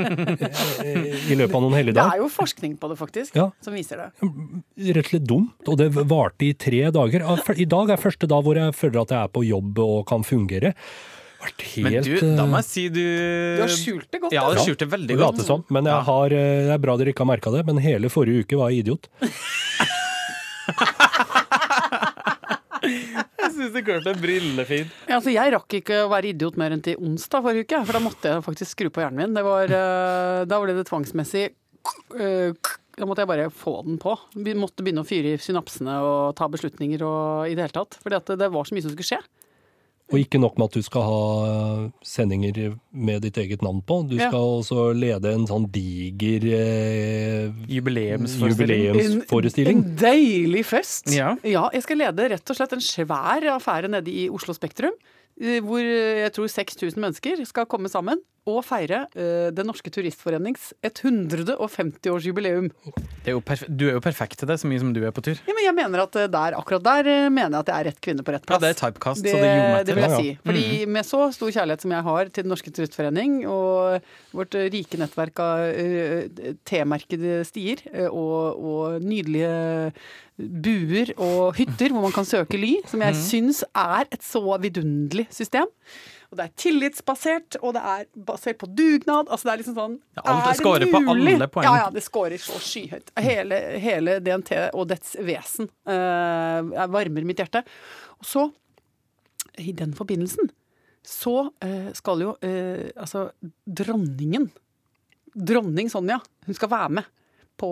i 1.32 1.38
løpet 1.38 1.56
av 1.56 1.66
noen 1.66 1.92
Det 1.94 2.06
er 2.06 2.22
jo 2.22 2.30
forskning 2.34 2.78
på 2.82 2.90
det, 2.92 2.98
faktisk, 3.00 3.36
Ja. 3.36 3.50
som 3.62 3.74
viser 3.78 3.98
det. 4.06 4.10
Rett 4.92 5.06
og 5.06 5.12
slett 5.12 5.28
dumt. 5.28 5.68
Og 5.68 5.78
det 5.82 5.92
varte 5.96 6.48
i 6.50 6.54
tre 6.54 6.86
dager. 6.92 7.28
I 7.58 7.66
dag 7.66 7.90
er 7.94 8.02
første 8.02 8.28
dag 8.28 8.44
hvor 8.46 8.56
jeg 8.58 8.74
føler 8.78 9.02
at 9.06 9.14
jeg 9.14 9.22
er 9.24 9.36
på 9.36 9.46
jobb 9.46 9.84
og 9.86 10.00
kan 10.10 10.24
fungere. 10.26 10.74
Helt 11.46 11.84
Men 11.86 12.02
du, 12.02 12.14
da 12.40 12.46
må 12.50 12.58
jeg 12.58 12.66
si 12.66 12.84
du 12.90 13.02
Du 13.04 13.62
har 13.62 13.70
skjult 13.70 14.08
det 14.10 14.22
godt. 14.24 14.34
Ja, 14.34 14.48
du 14.50 14.58
skjult 14.64 14.82
det 14.82 14.88
veldig 14.90 15.18
godt. 15.20 15.44
Sånn. 15.46 15.62
Men 15.70 15.86
jeg 15.86 16.02
har, 16.08 16.34
det 16.34 16.74
er 16.74 16.82
bra 16.82 16.96
dere 16.98 17.14
ikke 17.14 17.22
har 17.22 17.30
merka 17.36 17.54
det, 17.54 17.62
men 17.68 17.78
hele 17.84 18.10
forrige 18.10 18.46
uke 18.48 18.58
var 18.58 18.74
jeg 18.74 18.86
idiot. 18.86 19.06
Jeg 22.86 23.52
syns 23.54 23.74
du 23.74 23.82
klarte 23.82 24.12
det 24.12 24.22
brillefint. 24.22 24.92
Ja, 25.08 25.18
altså, 25.18 25.32
jeg 25.34 25.54
rakk 25.56 25.78
ikke 25.80 26.04
å 26.04 26.10
være 26.12 26.32
idiot 26.32 26.58
mer 26.60 26.76
enn 26.76 26.84
til 26.86 27.00
onsdag 27.02 27.46
forrige 27.46 27.66
uke, 27.68 27.82
for 27.88 27.98
da 27.98 28.02
måtte 28.04 28.32
jeg 28.32 28.46
faktisk 28.46 28.76
skru 28.76 28.90
på 28.94 29.02
hjernen 29.04 29.22
min. 29.24 29.38
Det 29.38 29.44
var, 29.46 29.66
uh, 29.72 30.42
da 30.50 30.60
ble 30.62 30.76
det 30.78 30.88
tvangsmessig 30.90 31.46
uh, 32.18 32.52
Da 32.96 33.08
måtte 33.08 33.24
jeg 33.24 33.32
bare 33.32 33.50
få 33.54 33.78
den 33.88 33.98
på. 34.02 34.14
Vi 34.36 34.54
måtte 34.58 34.86
begynne 34.86 35.04
å 35.06 35.08
fyre 35.08 35.34
i 35.36 35.42
synapsene 35.42 35.98
og 36.06 36.36
ta 36.40 36.46
beslutninger 36.52 37.04
og 37.06 37.50
i 37.50 37.58
det 37.58 37.66
hele 37.66 37.76
tatt. 37.76 37.98
Fordi 38.04 38.38
det 38.40 38.52
var 38.54 38.68
så 38.68 38.76
mye 38.76 38.86
som 38.86 38.94
skulle 38.94 39.10
skje. 39.16 39.22
Og 40.14 40.20
ikke 40.22 40.38
nok 40.38 40.58
med 40.62 40.68
at 40.70 40.76
du 40.78 40.84
skal 40.86 41.02
ha 41.02 41.22
sendinger 42.06 42.76
med 42.94 43.24
ditt 43.26 43.38
eget 43.42 43.64
navn 43.66 43.80
på, 43.82 44.04
du 44.08 44.16
Ja. 44.20 44.28
skal 44.30 44.40
også 44.60 44.94
lede 44.94 45.32
en 45.34 45.48
sånn 45.50 45.66
diger 45.74 46.46
eh, 46.46 47.50
Jubileumsforestilling. 47.68 48.86
jubileumsforestilling. 48.94 49.78
En, 49.82 49.84
en 49.90 49.98
deilig 49.98 50.64
fest. 50.70 51.10
Ja. 51.16 51.36
Jeg 51.44 51.82
skal 51.88 51.98
lede 52.04 52.30
rett 52.36 52.50
og 52.54 52.56
slett 52.60 52.74
en 52.78 52.86
svær 52.86 53.48
affære 53.56 53.90
nede 53.90 54.12
i 54.14 54.28
Oslo 54.30 54.54
Spektrum. 54.54 54.94
eh, 55.42 55.60
Hvor 55.66 55.82
eh, 55.82 56.22
jeg 56.28 56.34
tror 56.38 56.48
6000 56.54 57.02
mennesker 57.02 57.42
skal 57.46 57.66
komme 57.66 57.90
sammen 57.90 58.22
og 58.46 58.60
feire 58.66 59.04
uh, 59.18 59.50
Den 59.56 59.66
norske 59.70 59.90
turistforenings 59.90 60.68
150-årsjubileum. 60.86 62.68
Det 63.26 63.32
er 63.32 63.36
jo 63.36 63.42
perf- 63.42 63.66
Du 63.70 63.88
er 63.90 63.96
jo 63.98 64.02
perfekt 64.06 64.38
til 64.42 64.50
det, 64.50 64.60
så 64.62 64.70
mye 64.70 64.82
som 64.84 64.92
du 64.94 65.00
er 65.08 65.14
på 65.16 65.24
tur. 65.26 65.40
Ja, 65.48 65.56
men 65.58 65.66
jeg 65.66 65.76
mener 65.78 66.04
at 66.06 66.16
eh, 66.22 66.28
der, 66.32 66.58
akkurat 66.60 66.84
der 66.86 67.10
eh, 67.10 67.30
mener 67.34 67.58
jeg 67.58 67.64
at 67.66 67.72
jeg 67.72 67.80
er 67.80 67.88
rett 67.90 68.02
kvinne 68.06 68.26
på 68.28 68.36
rett 68.36 68.46
plass. 68.46 68.62
Ja, 68.62 68.68
det 68.68 68.72
er 68.76 68.80
typecast, 68.84 69.24
Det, 69.26 69.34
så 69.34 69.42
det 69.42 69.50
gjorde 69.50 69.72
meg 69.74 69.80
det 69.80 69.88
til. 69.90 69.96
vil 69.98 70.06
jeg 70.06 70.20
si. 70.20 70.36
Fordi 70.46 70.66
med 70.98 71.10
så 71.10 71.22
stor 71.40 71.54
kjærlighet 71.58 71.86
som 71.88 71.96
jeg 71.98 72.08
har 72.10 72.30
til 72.36 72.46
Den 72.46 72.54
norske 72.54 72.74
turistforening 72.78 73.36
og 73.50 74.10
vårt 74.38 74.60
rike 74.76 75.02
nettverk 75.02 75.42
av 75.46 75.66
uh, 75.74 76.54
T-merkede 76.70 77.40
stier 77.50 77.82
og, 78.12 78.62
og 78.62 79.02
nydelige 79.06 79.94
buer 80.36 81.14
og 81.18 81.56
hytter 81.56 81.94
hvor 81.96 82.04
man 82.04 82.14
kan 82.16 82.28
søke 82.28 82.60
ly, 82.60 82.74
som 82.92 83.02
jeg 83.06 83.16
syns 83.16 83.64
er 83.72 84.04
et 84.12 84.22
så 84.26 84.42
vidunderlig 84.60 85.26
system. 85.34 85.70
Og 86.32 86.40
det 86.40 86.46
er 86.46 86.54
tillitsbasert, 86.60 87.58
og 87.62 87.76
det 87.78 87.82
er 87.86 88.06
basert 88.28 88.58
på 88.62 88.70
dugnad. 88.72 89.30
Altså 89.30 89.48
det 89.48 89.54
er 89.54 89.62
liksom 89.62 89.78
sånn 89.78 89.96
Ja, 90.18 90.24
alt- 90.24 90.44
det 90.46 90.52
er 90.52 90.60
scorer 90.60 90.92
på 90.92 91.02
alle 91.14 91.48
poeng. 91.54 91.68
Ja, 91.68 91.76
ja, 91.84 91.88
det 91.94 92.04
scorer 92.06 92.42
så 92.42 92.60
skyhøyt. 92.62 93.12
Hele, 93.26 93.60
hele 93.84 94.18
DNT 94.26 94.52
og 94.74 94.88
dets 94.92 95.16
vesen 95.22 95.70
uh, 95.90 96.86
varmer 96.92 97.28
mitt 97.28 97.42
hjerte. 97.44 97.64
Og 98.20 98.30
så, 98.30 98.46
i 99.62 99.72
den 99.78 99.94
forbindelsen, 99.98 100.50
så 101.06 101.36
uh, 101.52 101.92
skal 101.96 102.26
jo 102.26 102.36
uh, 102.42 102.88
altså 102.96 103.28
dronningen, 103.66 104.50
dronning 105.36 105.92
Sonja, 105.92 106.22
hun 106.48 106.56
skal 106.58 106.72
være 106.72 106.98
med 107.02 107.14
på 107.60 107.70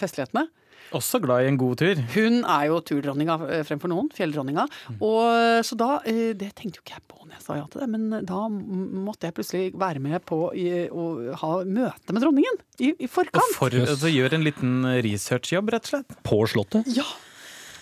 festlighetene. 0.00 0.46
Også 0.96 1.20
glad 1.22 1.44
i 1.44 1.50
en 1.50 1.58
god 1.60 1.76
tur. 1.82 2.00
Hun 2.14 2.40
er 2.44 2.66
jo 2.70 2.80
turdronninga 2.88 3.36
eh, 3.48 3.62
fremfor 3.68 3.92
noen, 3.92 4.08
fjelldronninga. 4.16 4.64
Og 4.98 5.64
så 5.66 5.76
da, 5.78 5.98
eh, 6.08 6.32
det 6.38 6.54
tenkte 6.58 6.80
jo 6.80 6.84
ikke 6.86 6.96
jeg 6.98 7.04
på 7.10 7.18
når 7.28 7.36
jeg 7.36 7.44
sa 7.44 7.56
ja 7.58 7.66
til 7.68 7.82
det, 7.84 7.88
men 7.92 8.24
da 8.24 8.40
måtte 8.48 9.28
jeg 9.28 9.36
plutselig 9.36 9.72
være 9.76 10.00
med 10.00 10.22
på 10.24 10.38
å 10.48 11.06
ha 11.42 11.50
møte 11.68 12.14
med 12.16 12.24
dronningen 12.24 12.56
i, 12.80 12.94
i 12.94 13.04
Og 13.04 13.12
forkant. 13.18 13.54
for, 13.58 13.74
altså, 13.84 14.08
gjør 14.08 14.38
en 14.38 14.46
liten 14.46 14.76
researchjobb, 15.04 15.68
rett 15.74 15.90
og 15.90 15.92
slett. 15.92 16.16
På 16.24 16.40
Slottet. 16.48 16.88
Ja. 16.96 17.04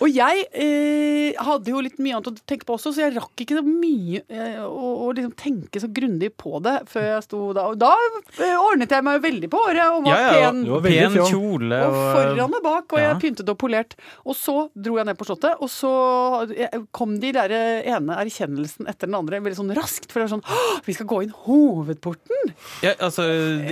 Og 0.03 0.11
jeg 0.13 0.43
eh, 0.53 1.33
hadde 1.41 1.71
jo 1.71 1.79
litt 1.81 1.97
mye 2.03 2.17
annet 2.17 2.27
å 2.29 2.45
tenke 2.49 2.67
på 2.67 2.75
også, 2.77 2.91
så 2.93 3.05
jeg 3.07 3.15
rakk 3.15 3.41
ikke 3.43 3.57
så 3.57 3.63
mye 3.65 4.21
eh, 4.29 4.59
å, 4.61 4.91
å 5.07 5.11
liksom 5.17 5.31
tenke 5.39 5.81
så 5.81 5.89
grundig 5.89 6.29
på 6.37 6.59
det 6.61 6.75
før 6.91 7.07
jeg 7.15 7.23
sto 7.25 7.39
da. 7.57 7.63
Og 7.71 7.79
da 7.81 7.89
eh, 8.37 8.53
ordnet 8.61 8.93
jeg 8.93 9.05
meg 9.07 9.23
veldig 9.23 9.49
på 9.53 9.61
håret 9.63 9.95
og 9.95 10.05
var 10.05 10.13
Ja, 10.13 10.35
ja, 10.43 10.51
pen. 10.51 10.61
var 10.69 10.85
pen 10.85 11.17
kjole 11.31 11.79
Og 11.87 11.97
foran 12.13 12.57
og 12.59 12.63
bak, 12.67 12.85
og 12.93 13.01
Ja. 13.01 13.07
jeg 13.13 13.21
pyntet 13.25 13.49
og 13.53 13.57
polert. 13.61 13.95
Og 14.27 14.37
så 14.37 14.57
dro 14.77 14.97
jeg 14.99 15.09
ned 15.09 15.17
på 15.19 15.27
Slottet, 15.27 15.57
og 15.63 15.71
så 15.73 15.93
eh, 16.53 16.77
kom 16.95 17.17
de 17.23 17.33
der 17.35 17.55
ene 17.57 18.19
erkjennelsen 18.21 18.87
etter 18.91 19.09
den 19.09 19.17
andre 19.17 19.41
veldig 19.41 19.59
sånn 19.63 19.73
raskt. 19.77 20.11
For 20.13 20.21
det 20.21 20.29
var 20.29 20.35
sånn 20.37 20.83
Vi 20.87 20.93
skal 20.97 21.09
gå 21.09 21.23
inn 21.25 21.33
hovedporten! 21.47 22.53
ja, 22.85 22.93
Altså 23.01 23.25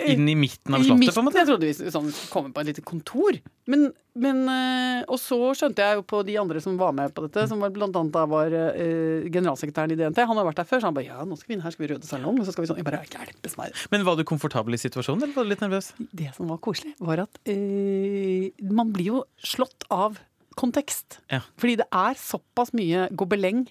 inn 0.10 0.26
i 0.30 0.36
midten 0.38 0.74
av 0.76 0.82
slottet, 0.84 1.00
midten, 1.06 1.14
på 1.16 1.22
en 1.22 1.28
måte. 1.30 1.42
Jeg 1.44 1.50
trodde 1.52 1.70
vi 1.70 1.94
sånn, 1.94 2.10
komme 2.34 2.52
på 2.56 2.62
et 2.66 2.74
lite 2.74 2.84
kontor. 2.86 3.38
Men, 3.70 3.88
men 4.22 4.44
eh, 4.52 5.04
Og 5.10 5.18
så 5.22 5.38
skjønte 5.58 5.82
jeg 5.86 6.00
jo 6.00 6.04
på 6.06 6.15
de 6.24 6.38
andre 6.40 6.62
som 6.64 6.78
var 6.80 6.94
med 6.96 7.14
på 7.16 7.26
dette, 7.26 7.44
som 7.52 7.60
var, 7.64 7.72
blant 7.76 7.96
annet 8.00 8.14
da 8.16 8.26
var 8.30 8.54
eh, 8.56 9.26
generalsekretæren 9.34 9.92
i 9.96 9.98
DNT. 10.00 10.22
Han 10.30 10.40
har 10.40 10.48
vært 10.48 10.62
der 10.62 10.70
før, 10.70 10.82
så 10.84 10.90
han 10.90 10.96
bare 10.98 11.10
ja, 11.10 11.24
nå 11.28 11.38
skal 11.40 11.52
vi 11.52 11.58
inn 11.58 11.64
her, 11.66 11.74
skal 11.76 11.86
vi 11.86 11.90
Røde 11.94 12.08
salong. 12.08 12.40
Og 12.40 12.48
så 12.48 12.54
skal 12.56 12.66
vi 12.66 12.70
sånn 12.72 12.80
Jeg 12.82 12.88
bare 12.88 13.02
hjelpes 13.10 13.58
meg. 13.60 13.74
Men 13.94 14.06
var 14.08 14.20
du 14.20 14.24
komfortabel 14.28 14.78
i 14.78 14.82
situasjonen, 14.82 15.26
eller 15.26 15.36
var 15.36 15.48
du 15.48 15.52
litt 15.54 15.66
nervøs? 15.66 15.92
Det 16.12 16.30
som 16.38 16.52
var 16.52 16.62
koselig, 16.64 16.94
var 17.04 17.26
at 17.26 17.42
eh, 17.52 18.52
man 18.72 18.94
blir 18.96 19.12
jo 19.16 19.26
slått 19.44 19.88
av 19.94 20.22
kontekst. 20.56 21.20
Ja. 21.34 21.42
Fordi 21.60 21.76
det 21.82 21.90
er 21.92 22.16
såpass 22.20 22.72
mye 22.78 23.10
gobeleng, 23.18 23.66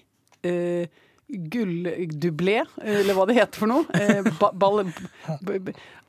eh, 0.45 0.85
gulldublé, 1.25 2.59
eller 2.85 3.17
hva 3.17 3.25
det 3.25 3.39
heter 3.39 3.63
for 3.63 3.71
noe. 3.71 3.85
Eh, 3.97 4.21
ba, 4.37 4.51
ball, 4.53 4.83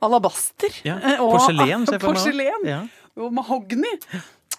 alabaster. 0.05 0.69
Ja. 0.85 0.99
eh, 1.01 1.17
Porselen, 1.17 1.87
ser 1.89 1.97
jeg 1.97 2.03
for 2.05 2.13
meg. 2.13 2.21
Porselen 2.21 2.89
og 3.17 3.33
mahogni. 3.33 3.89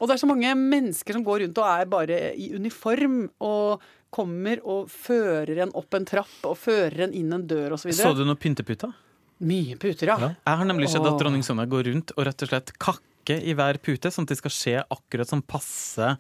Og 0.00 0.08
det 0.08 0.14
er 0.16 0.22
så 0.22 0.28
mange 0.30 0.54
mennesker 0.54 1.12
som 1.16 1.24
går 1.26 1.44
rundt 1.46 1.58
og 1.58 1.68
er 1.72 1.86
bare 1.90 2.18
i 2.38 2.50
uniform. 2.54 3.28
Og 3.40 3.82
kommer 4.14 4.60
og 4.64 4.86
fører 4.88 5.58
en 5.66 5.72
opp 5.76 5.92
en 5.98 6.06
trapp 6.08 6.46
og 6.48 6.54
fører 6.56 7.02
en 7.08 7.12
inn 7.12 7.32
en 7.36 7.42
dør 7.44 7.74
osv. 7.76 7.90
Så 7.92 8.06
så 8.06 8.14
du 8.16 8.22
noen 8.24 8.38
pynteputa? 8.40 8.88
Mye 9.44 9.76
puter, 9.78 10.08
ja. 10.08 10.16
Ja. 10.18 10.28
Jeg 10.48 10.60
har 10.62 10.64
nemlig 10.66 10.88
sett 10.90 11.04
at 11.06 11.18
dronning 11.20 11.44
Sonja 11.46 11.66
går 11.68 11.90
rundt 11.92 12.14
og 12.16 12.24
rett 12.26 12.42
og 12.42 12.48
slett 12.50 12.72
kakker 12.80 13.44
i 13.44 13.52
hver 13.54 13.76
pute, 13.84 14.08
sånn 14.10 14.24
at 14.24 14.32
det 14.32 14.38
skal 14.40 14.54
skje 14.54 14.76
akkurat 14.88 15.28
som 15.28 15.42
passe 15.44 16.14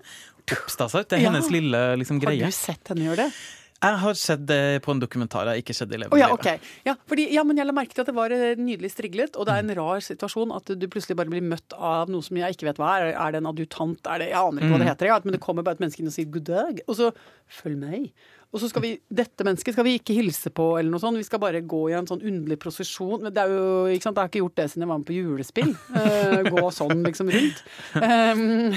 oppstasa 0.52 1.00
ut. 1.00 1.08
Det 1.08 1.16
er 1.18 1.22
Ja. 1.24 1.30
hennes 1.32 1.48
lille 1.50 1.80
liksom, 1.96 2.20
Har 2.22 2.36
du 2.36 2.50
sett 2.52 2.88
henne 2.92 3.08
gjøre 3.08 3.16
det? 3.24 3.32
Jeg 3.78 3.98
har 4.02 4.14
sett 4.18 4.40
det 4.48 4.80
på 4.82 4.90
en 4.90 4.98
dokumentar. 4.98 5.46
Jeg 5.46 5.58
har 5.58 5.62
ikke 5.62 5.76
sett 5.76 5.90
det 5.90 5.98
i 5.98 6.02
levende 6.02 6.18
ja, 6.18 6.32
livet. 6.32 6.70
Ja, 6.86 6.96
fordi, 7.06 7.28
ja, 7.34 7.44
men 7.46 7.60
jeg 7.60 7.68
la 7.68 7.74
merke 7.76 7.94
til 7.94 8.02
at 8.02 8.10
det 8.10 8.16
var 8.16 8.32
eh, 8.34 8.58
nydelig 8.58 8.90
striglet, 8.90 9.38
og 9.38 9.46
det 9.46 9.54
er 9.54 9.62
en 9.62 9.76
rar 9.78 10.02
situasjon 10.02 10.54
at 10.56 10.72
du 10.74 10.88
plutselig 10.90 11.14
bare 11.20 11.30
blir 11.30 11.46
møtt 11.46 11.76
av 11.78 12.10
noe 12.10 12.26
som 12.26 12.40
jeg 12.40 12.56
ikke 12.56 12.66
vet 12.72 12.80
hva 12.82 12.96
er. 12.96 13.12
Er 13.12 13.36
det 13.36 13.42
en 13.42 13.52
adjutant? 13.52 14.00
Er 14.10 14.24
det, 14.24 14.32
jeg 14.32 14.40
aner 14.40 14.64
ikke 14.64 14.72
hva 14.74 14.82
det 14.82 14.90
heter, 14.90 15.12
ja, 15.12 15.20
men 15.22 15.36
det 15.36 15.42
kommer 15.44 15.66
bare 15.66 15.78
et 15.78 15.84
menneske 15.84 16.02
inn 16.02 16.10
og 16.10 16.16
sier 16.16 16.34
god 16.34 16.48
dag, 16.50 16.82
og 16.88 16.98
så 16.98 17.12
følg 17.60 17.78
meg. 17.84 18.10
Og 18.48 18.62
så 18.62 18.70
skal 18.70 18.80
vi, 18.80 18.90
Dette 19.12 19.44
mennesket 19.44 19.76
skal 19.76 19.84
vi 19.84 19.98
ikke 19.98 20.16
hilse 20.16 20.50
på, 20.50 20.70
eller 20.78 20.90
noe 20.90 21.02
sånt. 21.02 21.20
Vi 21.20 21.26
skal 21.26 21.40
bare 21.42 21.60
gå 21.68 21.82
i 21.90 21.96
en 21.98 22.08
sånn 22.08 22.24
underlig 22.24 22.56
prosesjon. 22.62 23.20
Men 23.26 23.34
det 23.36 23.44
er 23.44 23.52
jo, 23.52 23.66
ikke 23.92 24.08
sant, 24.08 24.16
Jeg 24.16 24.24
har 24.24 24.32
ikke 24.32 24.42
gjort 24.42 24.56
det 24.58 24.68
siden 24.72 24.86
jeg 24.86 24.90
var 24.90 25.02
med 25.02 25.08
på 25.10 25.18
julespill. 25.18 25.74
Uh, 25.92 26.48
gå 26.48 26.70
sånn 26.72 27.04
liksom 27.04 27.32
rundt. 27.34 27.60
Um, 28.00 28.72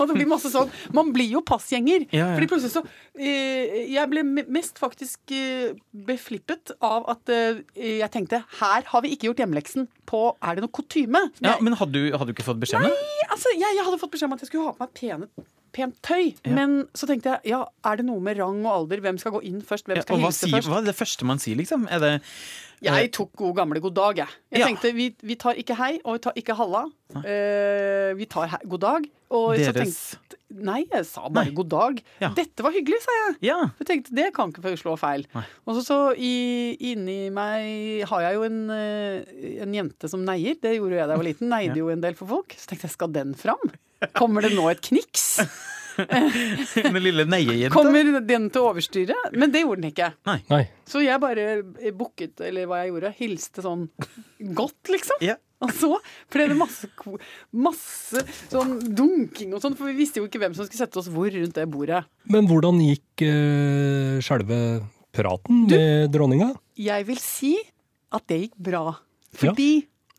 og 0.03 0.11
det 0.11 0.17
blir 0.19 0.29
masse 0.29 0.51
sånn 0.53 0.71
Man 0.95 1.11
blir 1.15 1.29
jo 1.31 1.41
passgjenger. 1.45 2.07
Ja, 2.11 2.19
ja. 2.23 2.27
Fordi 2.35 2.49
plutselig 2.51 2.73
så 2.75 2.83
eh, 3.15 3.89
Jeg 3.93 4.11
ble 4.11 4.23
mest 4.27 4.81
faktisk 4.81 5.33
eh, 5.35 5.73
beflippet 6.07 6.75
av 6.83 7.07
at 7.15 7.33
eh, 7.33 7.63
jeg 7.73 8.11
tenkte 8.13 8.43
her 8.59 8.87
har 8.91 9.05
vi 9.05 9.13
ikke 9.15 9.31
gjort 9.31 9.43
hjemmeleksen 9.43 9.87
på 10.09 10.25
Er 10.43 10.57
det 10.57 10.65
noe 10.65 10.73
kutyme? 10.73 11.25
Ja, 11.43 11.57
men 11.63 11.77
hadde 11.79 11.95
du, 11.95 12.11
hadde 12.13 12.31
du 12.31 12.35
ikke 12.35 12.47
fått 12.51 12.61
beskjed 12.63 12.83
om 12.83 12.89
det? 12.89 12.93
Nei, 12.93 13.27
altså, 13.33 13.53
jeg, 13.55 13.79
jeg 13.79 13.87
hadde 13.87 14.01
fått 14.01 14.15
beskjed 14.15 14.31
om 14.31 14.37
at 14.37 14.45
jeg 14.45 14.51
skulle 14.51 14.69
ha 14.69 14.75
på 14.77 14.85
meg 14.85 14.95
pene 14.97 15.51
pent 15.73 15.95
tøy. 16.05 16.33
Men 16.45 16.83
så 16.95 17.07
tenkte 17.09 17.33
jeg, 17.35 17.51
ja, 17.53 17.63
er 17.89 17.97
det 17.99 18.05
noe 18.07 18.21
med 18.23 18.37
rang 18.39 18.61
og 18.65 18.73
alder? 18.75 19.01
Hvem 19.03 19.17
skal 19.21 19.33
gå 19.35 19.41
inn 19.49 19.61
først? 19.65 19.87
Hvem 19.89 19.97
Ja, 19.99 20.05
skal 20.05 20.19
hva, 20.21 20.29
hilse 20.29 20.45
sier, 20.47 20.53
først? 20.57 20.69
hva 20.71 20.77
er 20.81 20.85
det 20.91 20.95
første 20.95 21.25
man 21.25 21.41
sier, 21.43 21.57
liksom? 21.59 21.87
Er 21.91 21.99
det 22.03 22.13
Jeg 22.83 23.11
tok 23.15 23.31
god 23.39 23.55
gamle 23.55 23.79
god 23.79 23.93
dag, 23.95 24.17
jeg. 24.17 24.27
Jeg 24.51 24.59
Ja. 24.59 24.65
tenkte 24.67 24.93
vi, 24.93 25.15
vi 25.23 25.35
tar 25.39 25.53
ikke 25.55 25.75
hei, 25.79 25.99
og 26.03 26.17
vi 26.17 26.19
tar 26.19 26.33
ikke 26.35 26.55
halla. 26.59 26.81
Uh, 27.15 28.13
vi 28.19 28.25
tar 28.29 28.47
hei, 28.51 28.59
god 28.67 28.79
dag. 28.83 29.05
Og 29.33 29.55
så 29.57 29.71
Deres 29.73 29.93
tenkte 29.95 30.37
Nei, 30.53 30.83
jeg 30.91 31.05
sa 31.09 31.27
bare 31.29 31.49
Nei. 31.49 31.55
god 31.57 31.69
dag. 31.71 32.01
Ja. 32.21 32.29
Dette 32.37 32.65
var 32.65 32.75
hyggelig, 32.75 32.99
sa 33.05 33.15
jeg. 33.19 33.35
Ja. 33.49 33.59
Jeg 33.79 33.89
tenkte, 33.89 34.15
Det 34.17 34.29
kan 34.35 34.53
ikke 34.53 34.75
slå 34.79 34.95
feil. 34.99 35.25
Nei. 35.33 35.45
Og 35.65 35.77
så, 35.79 35.85
så 35.87 35.99
i, 36.13 36.33
inni 36.91 37.27
meg 37.33 38.05
har 38.09 38.25
jeg 38.27 38.37
jo 38.37 38.47
en, 38.47 38.59
eh, 38.75 39.35
en 39.65 39.77
jente 39.79 40.09
som 40.11 40.25
neier. 40.27 40.59
Det 40.61 40.75
gjorde 40.77 40.99
jeg 40.99 41.07
da 41.09 41.15
jeg 41.15 41.23
var 41.23 41.29
liten. 41.29 41.53
Neide 41.53 41.79
jo 41.81 41.89
en 41.93 42.03
del 42.03 42.17
for 42.19 42.29
folk. 42.29 42.55
Så 42.57 42.69
tenkte 42.71 42.89
jeg, 42.89 42.95
skal 42.97 43.13
den 43.15 43.33
fram? 43.39 43.71
Kommer 44.17 44.43
det 44.45 44.53
nå 44.55 44.67
et 44.71 44.83
kniks? 44.83 45.39
Den 45.93 46.97
lille 47.03 47.25
neiejenta. 47.29 47.73
Kommer 47.75 48.07
den 48.25 48.47
til 48.49 48.63
å 48.63 48.71
overstyre? 48.71 49.13
Men 49.37 49.51
det 49.53 49.61
gjorde 49.61 49.83
den 49.83 49.91
ikke. 49.91 50.09
Nei. 50.25 50.63
Så 50.89 51.03
jeg 51.03 51.21
bare 51.21 51.45
booket, 51.93 52.41
eller 52.41 52.65
hva 52.69 52.81
jeg 52.81 52.93
gjorde, 52.93 53.11
hilste 53.19 53.65
sånn 53.65 53.83
godt, 54.57 54.89
liksom. 54.89 55.21
Ja. 55.21 55.37
Og 55.63 55.71
så 55.75 55.89
ble 56.33 56.47
det 56.51 56.57
masse, 56.59 56.89
masse 57.55 58.23
sånn 58.51 58.75
dunking 58.95 59.53
og 59.55 59.63
sånn, 59.63 59.77
for 59.79 59.89
vi 59.89 59.95
visste 60.01 60.19
jo 60.19 60.27
ikke 60.27 60.41
hvem 60.41 60.55
som 60.57 60.67
skulle 60.67 60.83
sette 60.83 60.99
oss 60.99 61.09
hvor 61.13 61.31
rundt 61.31 61.55
det 61.55 61.67
bordet. 61.71 62.03
Men 62.31 62.49
hvordan 62.49 62.81
gikk 62.83 63.25
uh, 63.27 64.19
selve 64.25 64.59
praten 65.13 65.65
med 65.69 66.11
dronninga? 66.13 66.51
Jeg 66.79 67.07
vil 67.07 67.21
si 67.21 67.55
at 68.13 68.25
det 68.29 68.39
gikk 68.45 68.57
bra. 68.71 68.85
Fordi 69.33 69.71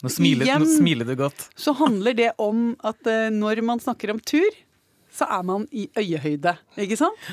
Nå 0.05 0.11
smiler, 0.13 0.45
Igjen. 0.45 0.61
nå 0.61 0.69
smiler 0.69 1.09
du 1.09 1.15
godt. 1.17 1.47
så 1.57 1.73
handler 1.79 2.17
det 2.19 2.31
om 2.43 2.75
at 2.85 3.01
uh, 3.09 3.31
når 3.33 3.63
man 3.65 3.81
snakker 3.81 4.13
om 4.13 4.21
tur, 4.21 4.53
så 5.15 5.29
er 5.31 5.45
man 5.47 5.65
i 5.73 5.87
øyehøyde, 5.97 6.57
ikke 6.85 6.99
sant? 6.99 7.29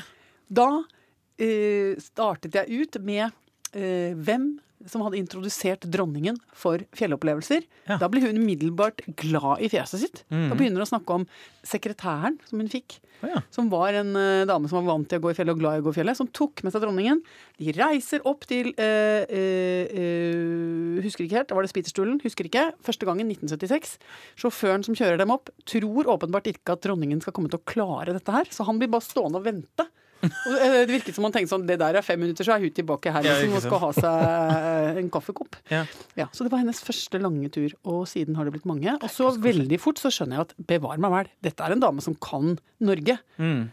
Da 0.48 0.68
uh, 0.80 1.92
startet 2.00 2.56
jeg 2.56 2.84
ut 2.84 3.00
med 3.04 3.26
uh, 3.28 4.12
hvem 4.16 4.54
som 4.90 5.04
hadde 5.04 5.18
introdusert 5.20 5.86
dronningen 5.90 6.38
for 6.56 6.82
fjellopplevelser. 6.96 7.64
Ja. 7.88 7.98
Da 8.00 8.08
blir 8.10 8.26
hun 8.26 8.40
umiddelbart 8.40 9.04
glad 9.20 9.62
i 9.62 9.70
fjeset 9.72 10.02
sitt. 10.02 10.22
Da 10.28 10.56
begynner 10.56 10.80
hun 10.80 10.86
å 10.86 10.92
snakke 10.92 11.16
om 11.20 11.26
sekretæren 11.66 12.38
som 12.48 12.62
hun 12.62 12.70
fikk. 12.72 12.98
Oh, 13.22 13.28
ja. 13.30 13.42
Som 13.54 13.68
var 13.70 13.94
en 13.94 14.16
uh, 14.18 14.42
dame 14.48 14.66
som 14.70 14.80
var 14.80 14.96
vant 14.96 15.06
til 15.08 15.20
å 15.20 15.22
gå 15.22 15.30
i 15.30 15.36
fjellet 15.38 15.54
og 15.54 15.62
glad 15.62 15.78
i 15.78 15.82
å 15.82 15.86
gå 15.86 15.92
i 15.94 15.98
fjellet. 16.00 16.18
Som 16.18 16.30
tok 16.34 16.64
med 16.66 16.74
seg 16.74 16.82
dronningen. 16.82 17.22
De 17.62 17.74
reiser 17.76 18.24
opp 18.28 18.46
til 18.50 18.72
uh, 18.74 19.22
uh, 19.30 20.98
Husker 21.04 21.26
ikke 21.26 21.38
helt. 21.38 21.50
da 21.52 21.58
Var 21.58 21.66
det 21.66 21.72
Spiterstulen? 21.72 22.18
Husker 22.24 22.48
ikke. 22.50 22.68
Første 22.82 23.06
gangen 23.08 23.30
1976. 23.30 23.96
Sjåføren 24.42 24.86
som 24.86 24.98
kjører 24.98 25.22
dem 25.22 25.34
opp, 25.34 25.52
tror 25.70 26.10
åpenbart 26.16 26.50
ikke 26.50 26.74
at 26.76 26.82
dronningen 26.84 27.22
skal 27.22 27.36
komme 27.36 27.52
til 27.52 27.62
å 27.62 27.66
klare 27.68 28.16
dette 28.16 28.34
her. 28.34 28.50
Så 28.50 28.66
han 28.66 28.82
blir 28.82 28.90
bare 28.90 29.06
stående 29.06 29.38
og 29.38 29.46
vente. 29.46 29.86
Eh, 30.22 30.74
det 30.86 30.92
virket 30.92 31.16
som 31.16 31.24
han 31.26 31.32
tenkte 31.34 31.50
sånn 31.50 31.64
Det 31.66 31.74
der 31.80 31.96
er 31.98 32.04
fem 32.06 32.20
minutter, 32.22 32.46
så 32.46 32.54
er 32.54 32.62
hun 32.62 32.70
tilbake 32.74 33.10
her 33.10 33.24
liksom, 33.26 33.56
og 33.58 33.64
skal 33.64 33.80
ha 33.82 33.88
seg 33.96 34.98
en 35.00 35.08
kaffekopp. 35.10 35.56
Ja. 35.72 35.82
Ja, 36.18 36.28
Så 36.30 36.46
det 36.46 36.52
var 36.52 36.62
hennes 36.62 36.82
første 36.84 37.18
lange 37.22 37.50
tur, 37.52 37.74
og 37.82 38.04
siden 38.10 38.38
har 38.38 38.46
det 38.46 38.54
blitt 38.54 38.68
mange. 38.68 38.94
Og 39.00 39.10
så 39.10 39.32
veldig 39.42 39.80
fort 39.82 39.98
så 40.02 40.12
skjønner 40.14 40.38
jeg 40.38 40.46
at 40.46 40.54
bevar 40.70 41.00
meg 41.02 41.14
vel, 41.16 41.32
dette 41.48 41.66
er 41.66 41.74
en 41.74 41.82
dame 41.82 42.04
som 42.04 42.14
kan 42.22 42.54
Norge. 42.82 43.18
Mm. 43.42 43.64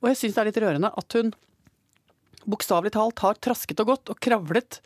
Og 0.00 0.10
jeg 0.12 0.20
syns 0.22 0.38
det 0.38 0.42
er 0.44 0.50
litt 0.50 0.62
rørende 0.64 0.92
at 0.96 1.18
hun 1.18 1.34
bokstavelig 2.48 2.94
talt 2.94 3.20
har 3.24 3.40
trasket 3.44 3.80
og 3.84 3.92
gått 3.92 4.12
og 4.14 4.20
kravlet 4.24 4.80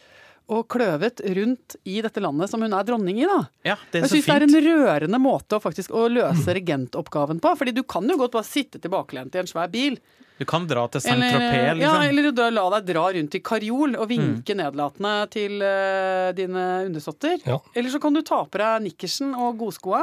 og 0.50 0.64
kløvet 0.72 1.22
rundt 1.37 1.76
i 1.88 2.00
dette 2.05 2.22
landet 2.22 2.50
som 2.50 2.62
hun 2.64 2.74
er 2.74 2.87
dronning 2.87 3.20
i, 3.22 3.28
da. 3.28 3.38
Ja, 3.66 3.76
det 3.92 4.00
er 4.00 4.07
Jeg 4.07 4.12
syns 4.16 4.31
det 4.31 4.35
er 4.35 4.46
en 4.48 4.59
rørende 4.66 5.20
måte 5.22 5.59
å 5.59 5.62
faktisk 5.62 5.94
å 5.94 6.09
løse 6.11 6.57
regentoppgaven 6.59 7.42
på. 7.42 7.55
Fordi 7.61 7.74
du 7.76 7.85
kan 7.87 8.09
jo 8.11 8.18
godt 8.20 8.35
bare 8.35 8.48
sitte 8.48 8.83
tilbakelent 8.83 9.38
i 9.38 9.42
en 9.42 9.50
svær 9.50 9.70
bil. 9.72 10.00
Du 10.40 10.46
kan 10.48 10.64
dra 10.66 10.88
til 10.90 11.05
Saint-Tropez, 11.05 11.37
Tropez, 11.37 11.66
ja, 11.68 11.74
liksom. 11.78 12.05
eller 12.09 12.33
da 12.35 12.48
la 12.50 12.64
deg 12.74 12.88
dra 12.88 13.05
rundt 13.14 13.37
i 13.38 13.42
karjol 13.44 13.94
og 14.00 14.09
vinke 14.11 14.57
nedlatende 14.59 15.12
til 15.31 15.62
uh, 15.62 16.33
dine 16.35 16.64
undersåtter. 16.88 17.38
Ja. 17.46 17.61
Eller 17.76 17.92
så 17.92 18.00
kan 18.02 18.16
du 18.16 18.24
ta 18.26 18.40
på 18.48 18.62
deg 18.62 18.88
nikkersen 18.88 19.37
og 19.38 19.61
godskoa 19.61 20.02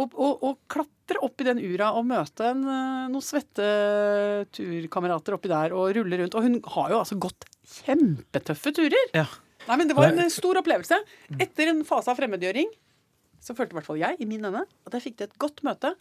og, 0.00 0.12
og, 0.16 0.44
og 0.44 0.58
klatre 0.72 1.20
opp 1.24 1.42
i 1.42 1.46
den 1.48 1.60
ura 1.60 1.92
og 1.98 2.06
møte 2.08 2.46
en, 2.48 2.62
eh, 2.64 3.08
noen 3.12 3.24
svette 3.24 3.66
turkamerater 4.56 5.36
oppi 5.36 5.50
der 5.52 5.74
og 5.76 5.92
rulle 5.98 6.20
rundt. 6.22 6.36
Og 6.38 6.46
hun 6.46 6.60
har 6.76 6.94
jo 6.94 7.00
altså 7.02 7.18
gått 7.20 7.44
kjempetøffe 7.82 8.72
turer. 8.78 9.10
Ja. 9.16 9.26
Nei, 9.68 9.76
men 9.78 9.88
Det 9.88 9.94
var 9.96 10.08
en 10.10 10.18
eh, 10.24 10.28
stor 10.32 10.58
opplevelse. 10.60 10.98
Etter 11.40 11.68
en 11.70 11.84
fase 11.84 12.10
av 12.10 12.16
fremmedgjøring 12.18 12.70
så 13.42 13.54
følte 13.58 13.74
i 13.74 13.78
hvert 13.80 13.86
fall 13.86 13.98
jeg 13.98 14.16
i 14.22 14.26
min 14.26 14.44
ende 14.44 14.64
at 14.86 14.92
jeg 14.94 15.02
fikk 15.02 15.16
til 15.18 15.26
et 15.30 15.38
godt 15.38 15.62
møte. 15.66 15.94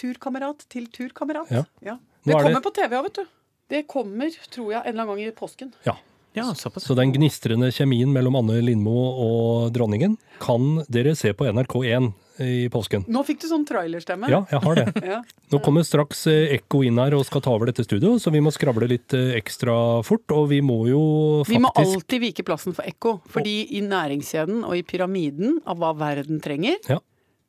Turkamerat 0.00 0.64
til 0.72 0.86
turkamerat. 0.92 1.50
Ja. 1.52 1.64
Ja. 1.84 1.98
Det 2.24 2.32
kommer 2.34 2.54
det- 2.54 2.62
på 2.64 2.72
TV 2.74 2.96
òg, 2.96 3.02
vet 3.04 3.14
du. 3.14 3.26
Det 3.70 3.86
kommer, 3.86 4.30
tror 4.50 4.70
jeg, 4.72 4.82
en 4.82 4.88
eller 4.92 5.02
annen 5.04 5.16
gang 5.16 5.26
i 5.28 5.36
påsken. 5.36 5.72
Ja. 5.86 5.96
Ja, 6.36 6.46
såpass. 6.54 6.84
Så 6.86 6.94
den 6.98 7.12
gnistrende 7.14 7.70
kjemien 7.74 8.10
mellom 8.14 8.36
Anne 8.40 8.60
Lindmo 8.62 8.92
og 9.24 9.70
dronningen 9.74 10.16
kan 10.40 10.84
dere 10.88 11.14
se 11.18 11.32
på 11.36 11.48
NRK1 11.50 12.10
i 12.40 12.68
påsken. 12.72 13.02
Nå 13.12 13.20
fikk 13.28 13.42
du 13.42 13.48
sånn 13.50 13.66
trailerstemme. 13.68 14.30
Ja, 14.32 14.38
jeg 14.48 14.62
har 14.64 14.78
det. 14.78 14.86
Ja. 15.10 15.18
Nå 15.52 15.58
kommer 15.64 15.84
straks 15.84 16.22
eh, 16.30 16.54
Ekko 16.56 16.80
inn 16.86 16.96
her 17.02 17.12
og 17.18 17.26
skal 17.28 17.42
ta 17.44 17.52
over 17.52 17.68
dette 17.68 17.84
studio, 17.84 18.14
så 18.22 18.32
vi 18.32 18.40
må 18.40 18.52
skravle 18.54 18.88
litt 18.88 19.12
eh, 19.16 19.34
ekstra 19.36 19.74
fort. 20.06 20.24
Og 20.32 20.46
vi 20.54 20.62
må 20.64 20.78
jo 20.88 21.02
faktisk 21.44 21.52
Vi 21.56 21.60
må 21.66 21.72
alltid 21.82 22.24
vike 22.24 22.46
plassen 22.46 22.76
for 22.76 22.86
ekko, 22.88 23.18
fordi 23.28 23.58
i 23.76 23.82
næringskjeden 23.84 24.62
og 24.64 24.78
i 24.78 24.84
pyramiden 24.86 25.58
av 25.68 25.82
hva 25.82 25.92
verden 25.98 26.40
trenger, 26.40 26.78
Ja. 26.88 27.00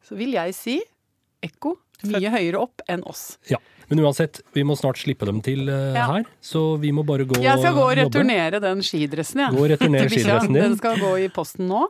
så 0.04 0.17
vil 0.20 0.34
jeg 0.36 0.58
si 0.58 0.80
ekko 1.46 1.78
mye 2.07 2.31
høyere 2.33 2.61
opp 2.61 2.81
enn 2.89 3.03
oss. 3.07 3.37
Ja. 3.49 3.59
Men 3.91 3.99
uansett, 4.05 4.39
vi 4.55 4.63
må 4.63 4.77
snart 4.79 5.01
slippe 5.01 5.27
dem 5.27 5.41
til 5.43 5.67
uh, 5.67 5.91
Ja. 5.97 6.05
her, 6.13 6.27
så 6.41 6.77
vi 6.79 6.93
må 6.95 7.03
bare 7.03 7.25
gå 7.27 7.41
Jeg 7.43 7.59
skal 7.59 7.73
gå 7.75 7.81
og 7.83 7.91
jobbe. 7.91 8.05
returnere 8.05 8.61
den 8.63 8.83
skidressen, 8.87 9.41
jeg. 9.43 9.51
Gå 9.51 9.65
og 9.65 9.71
returnere 9.73 10.07
skidressen 10.09 10.53
din. 10.55 10.63
Den 10.63 10.77
skal 10.79 11.01
gå 11.01 11.17
i 11.25 11.27
posten 11.27 11.67
nå. 11.67 11.87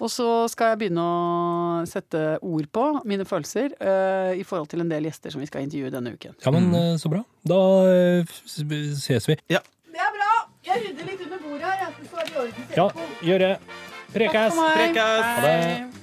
Og 0.00 0.08
så 0.08 0.48
skal 0.48 0.72
jeg 0.72 0.78
begynne 0.80 1.02
å 1.04 1.86
sette 1.86 2.38
ord 2.40 2.66
på 2.72 2.84
mine 3.04 3.26
følelser 3.28 3.74
uh, 3.78 4.32
i 4.32 4.42
forhold 4.48 4.70
til 4.72 4.80
en 4.80 4.88
del 4.90 5.06
gjester 5.10 5.34
som 5.34 5.42
vi 5.44 5.46
skal 5.50 5.66
intervjue 5.66 5.92
denne 5.92 6.14
uken. 6.16 6.34
Ja, 6.40 6.50
men 6.56 6.72
uh, 6.72 6.96
så 6.98 7.12
bra. 7.12 7.20
Da 7.44 7.60
uh, 7.84 8.24
ses 8.96 9.28
vi. 9.28 9.36
Det 9.46 9.60
er 9.60 10.16
bra! 10.16 10.32
Jeg 10.64 10.86
rydder 10.86 11.12
litt 11.12 11.24
under 11.28 11.44
bordet 11.44 11.68
her. 11.68 11.78
Jeg 11.84 12.08
skal 12.08 12.18
være 12.18 12.30
i 12.32 12.42
orden. 12.46 12.68
Ja, 12.76 12.90
gjør 13.28 13.46
det. 13.46 13.54
Prekas! 14.10 14.56
Takk. 14.56 14.76
Prekas! 14.80 15.24
Ha 15.30 15.40
det. 15.46 15.99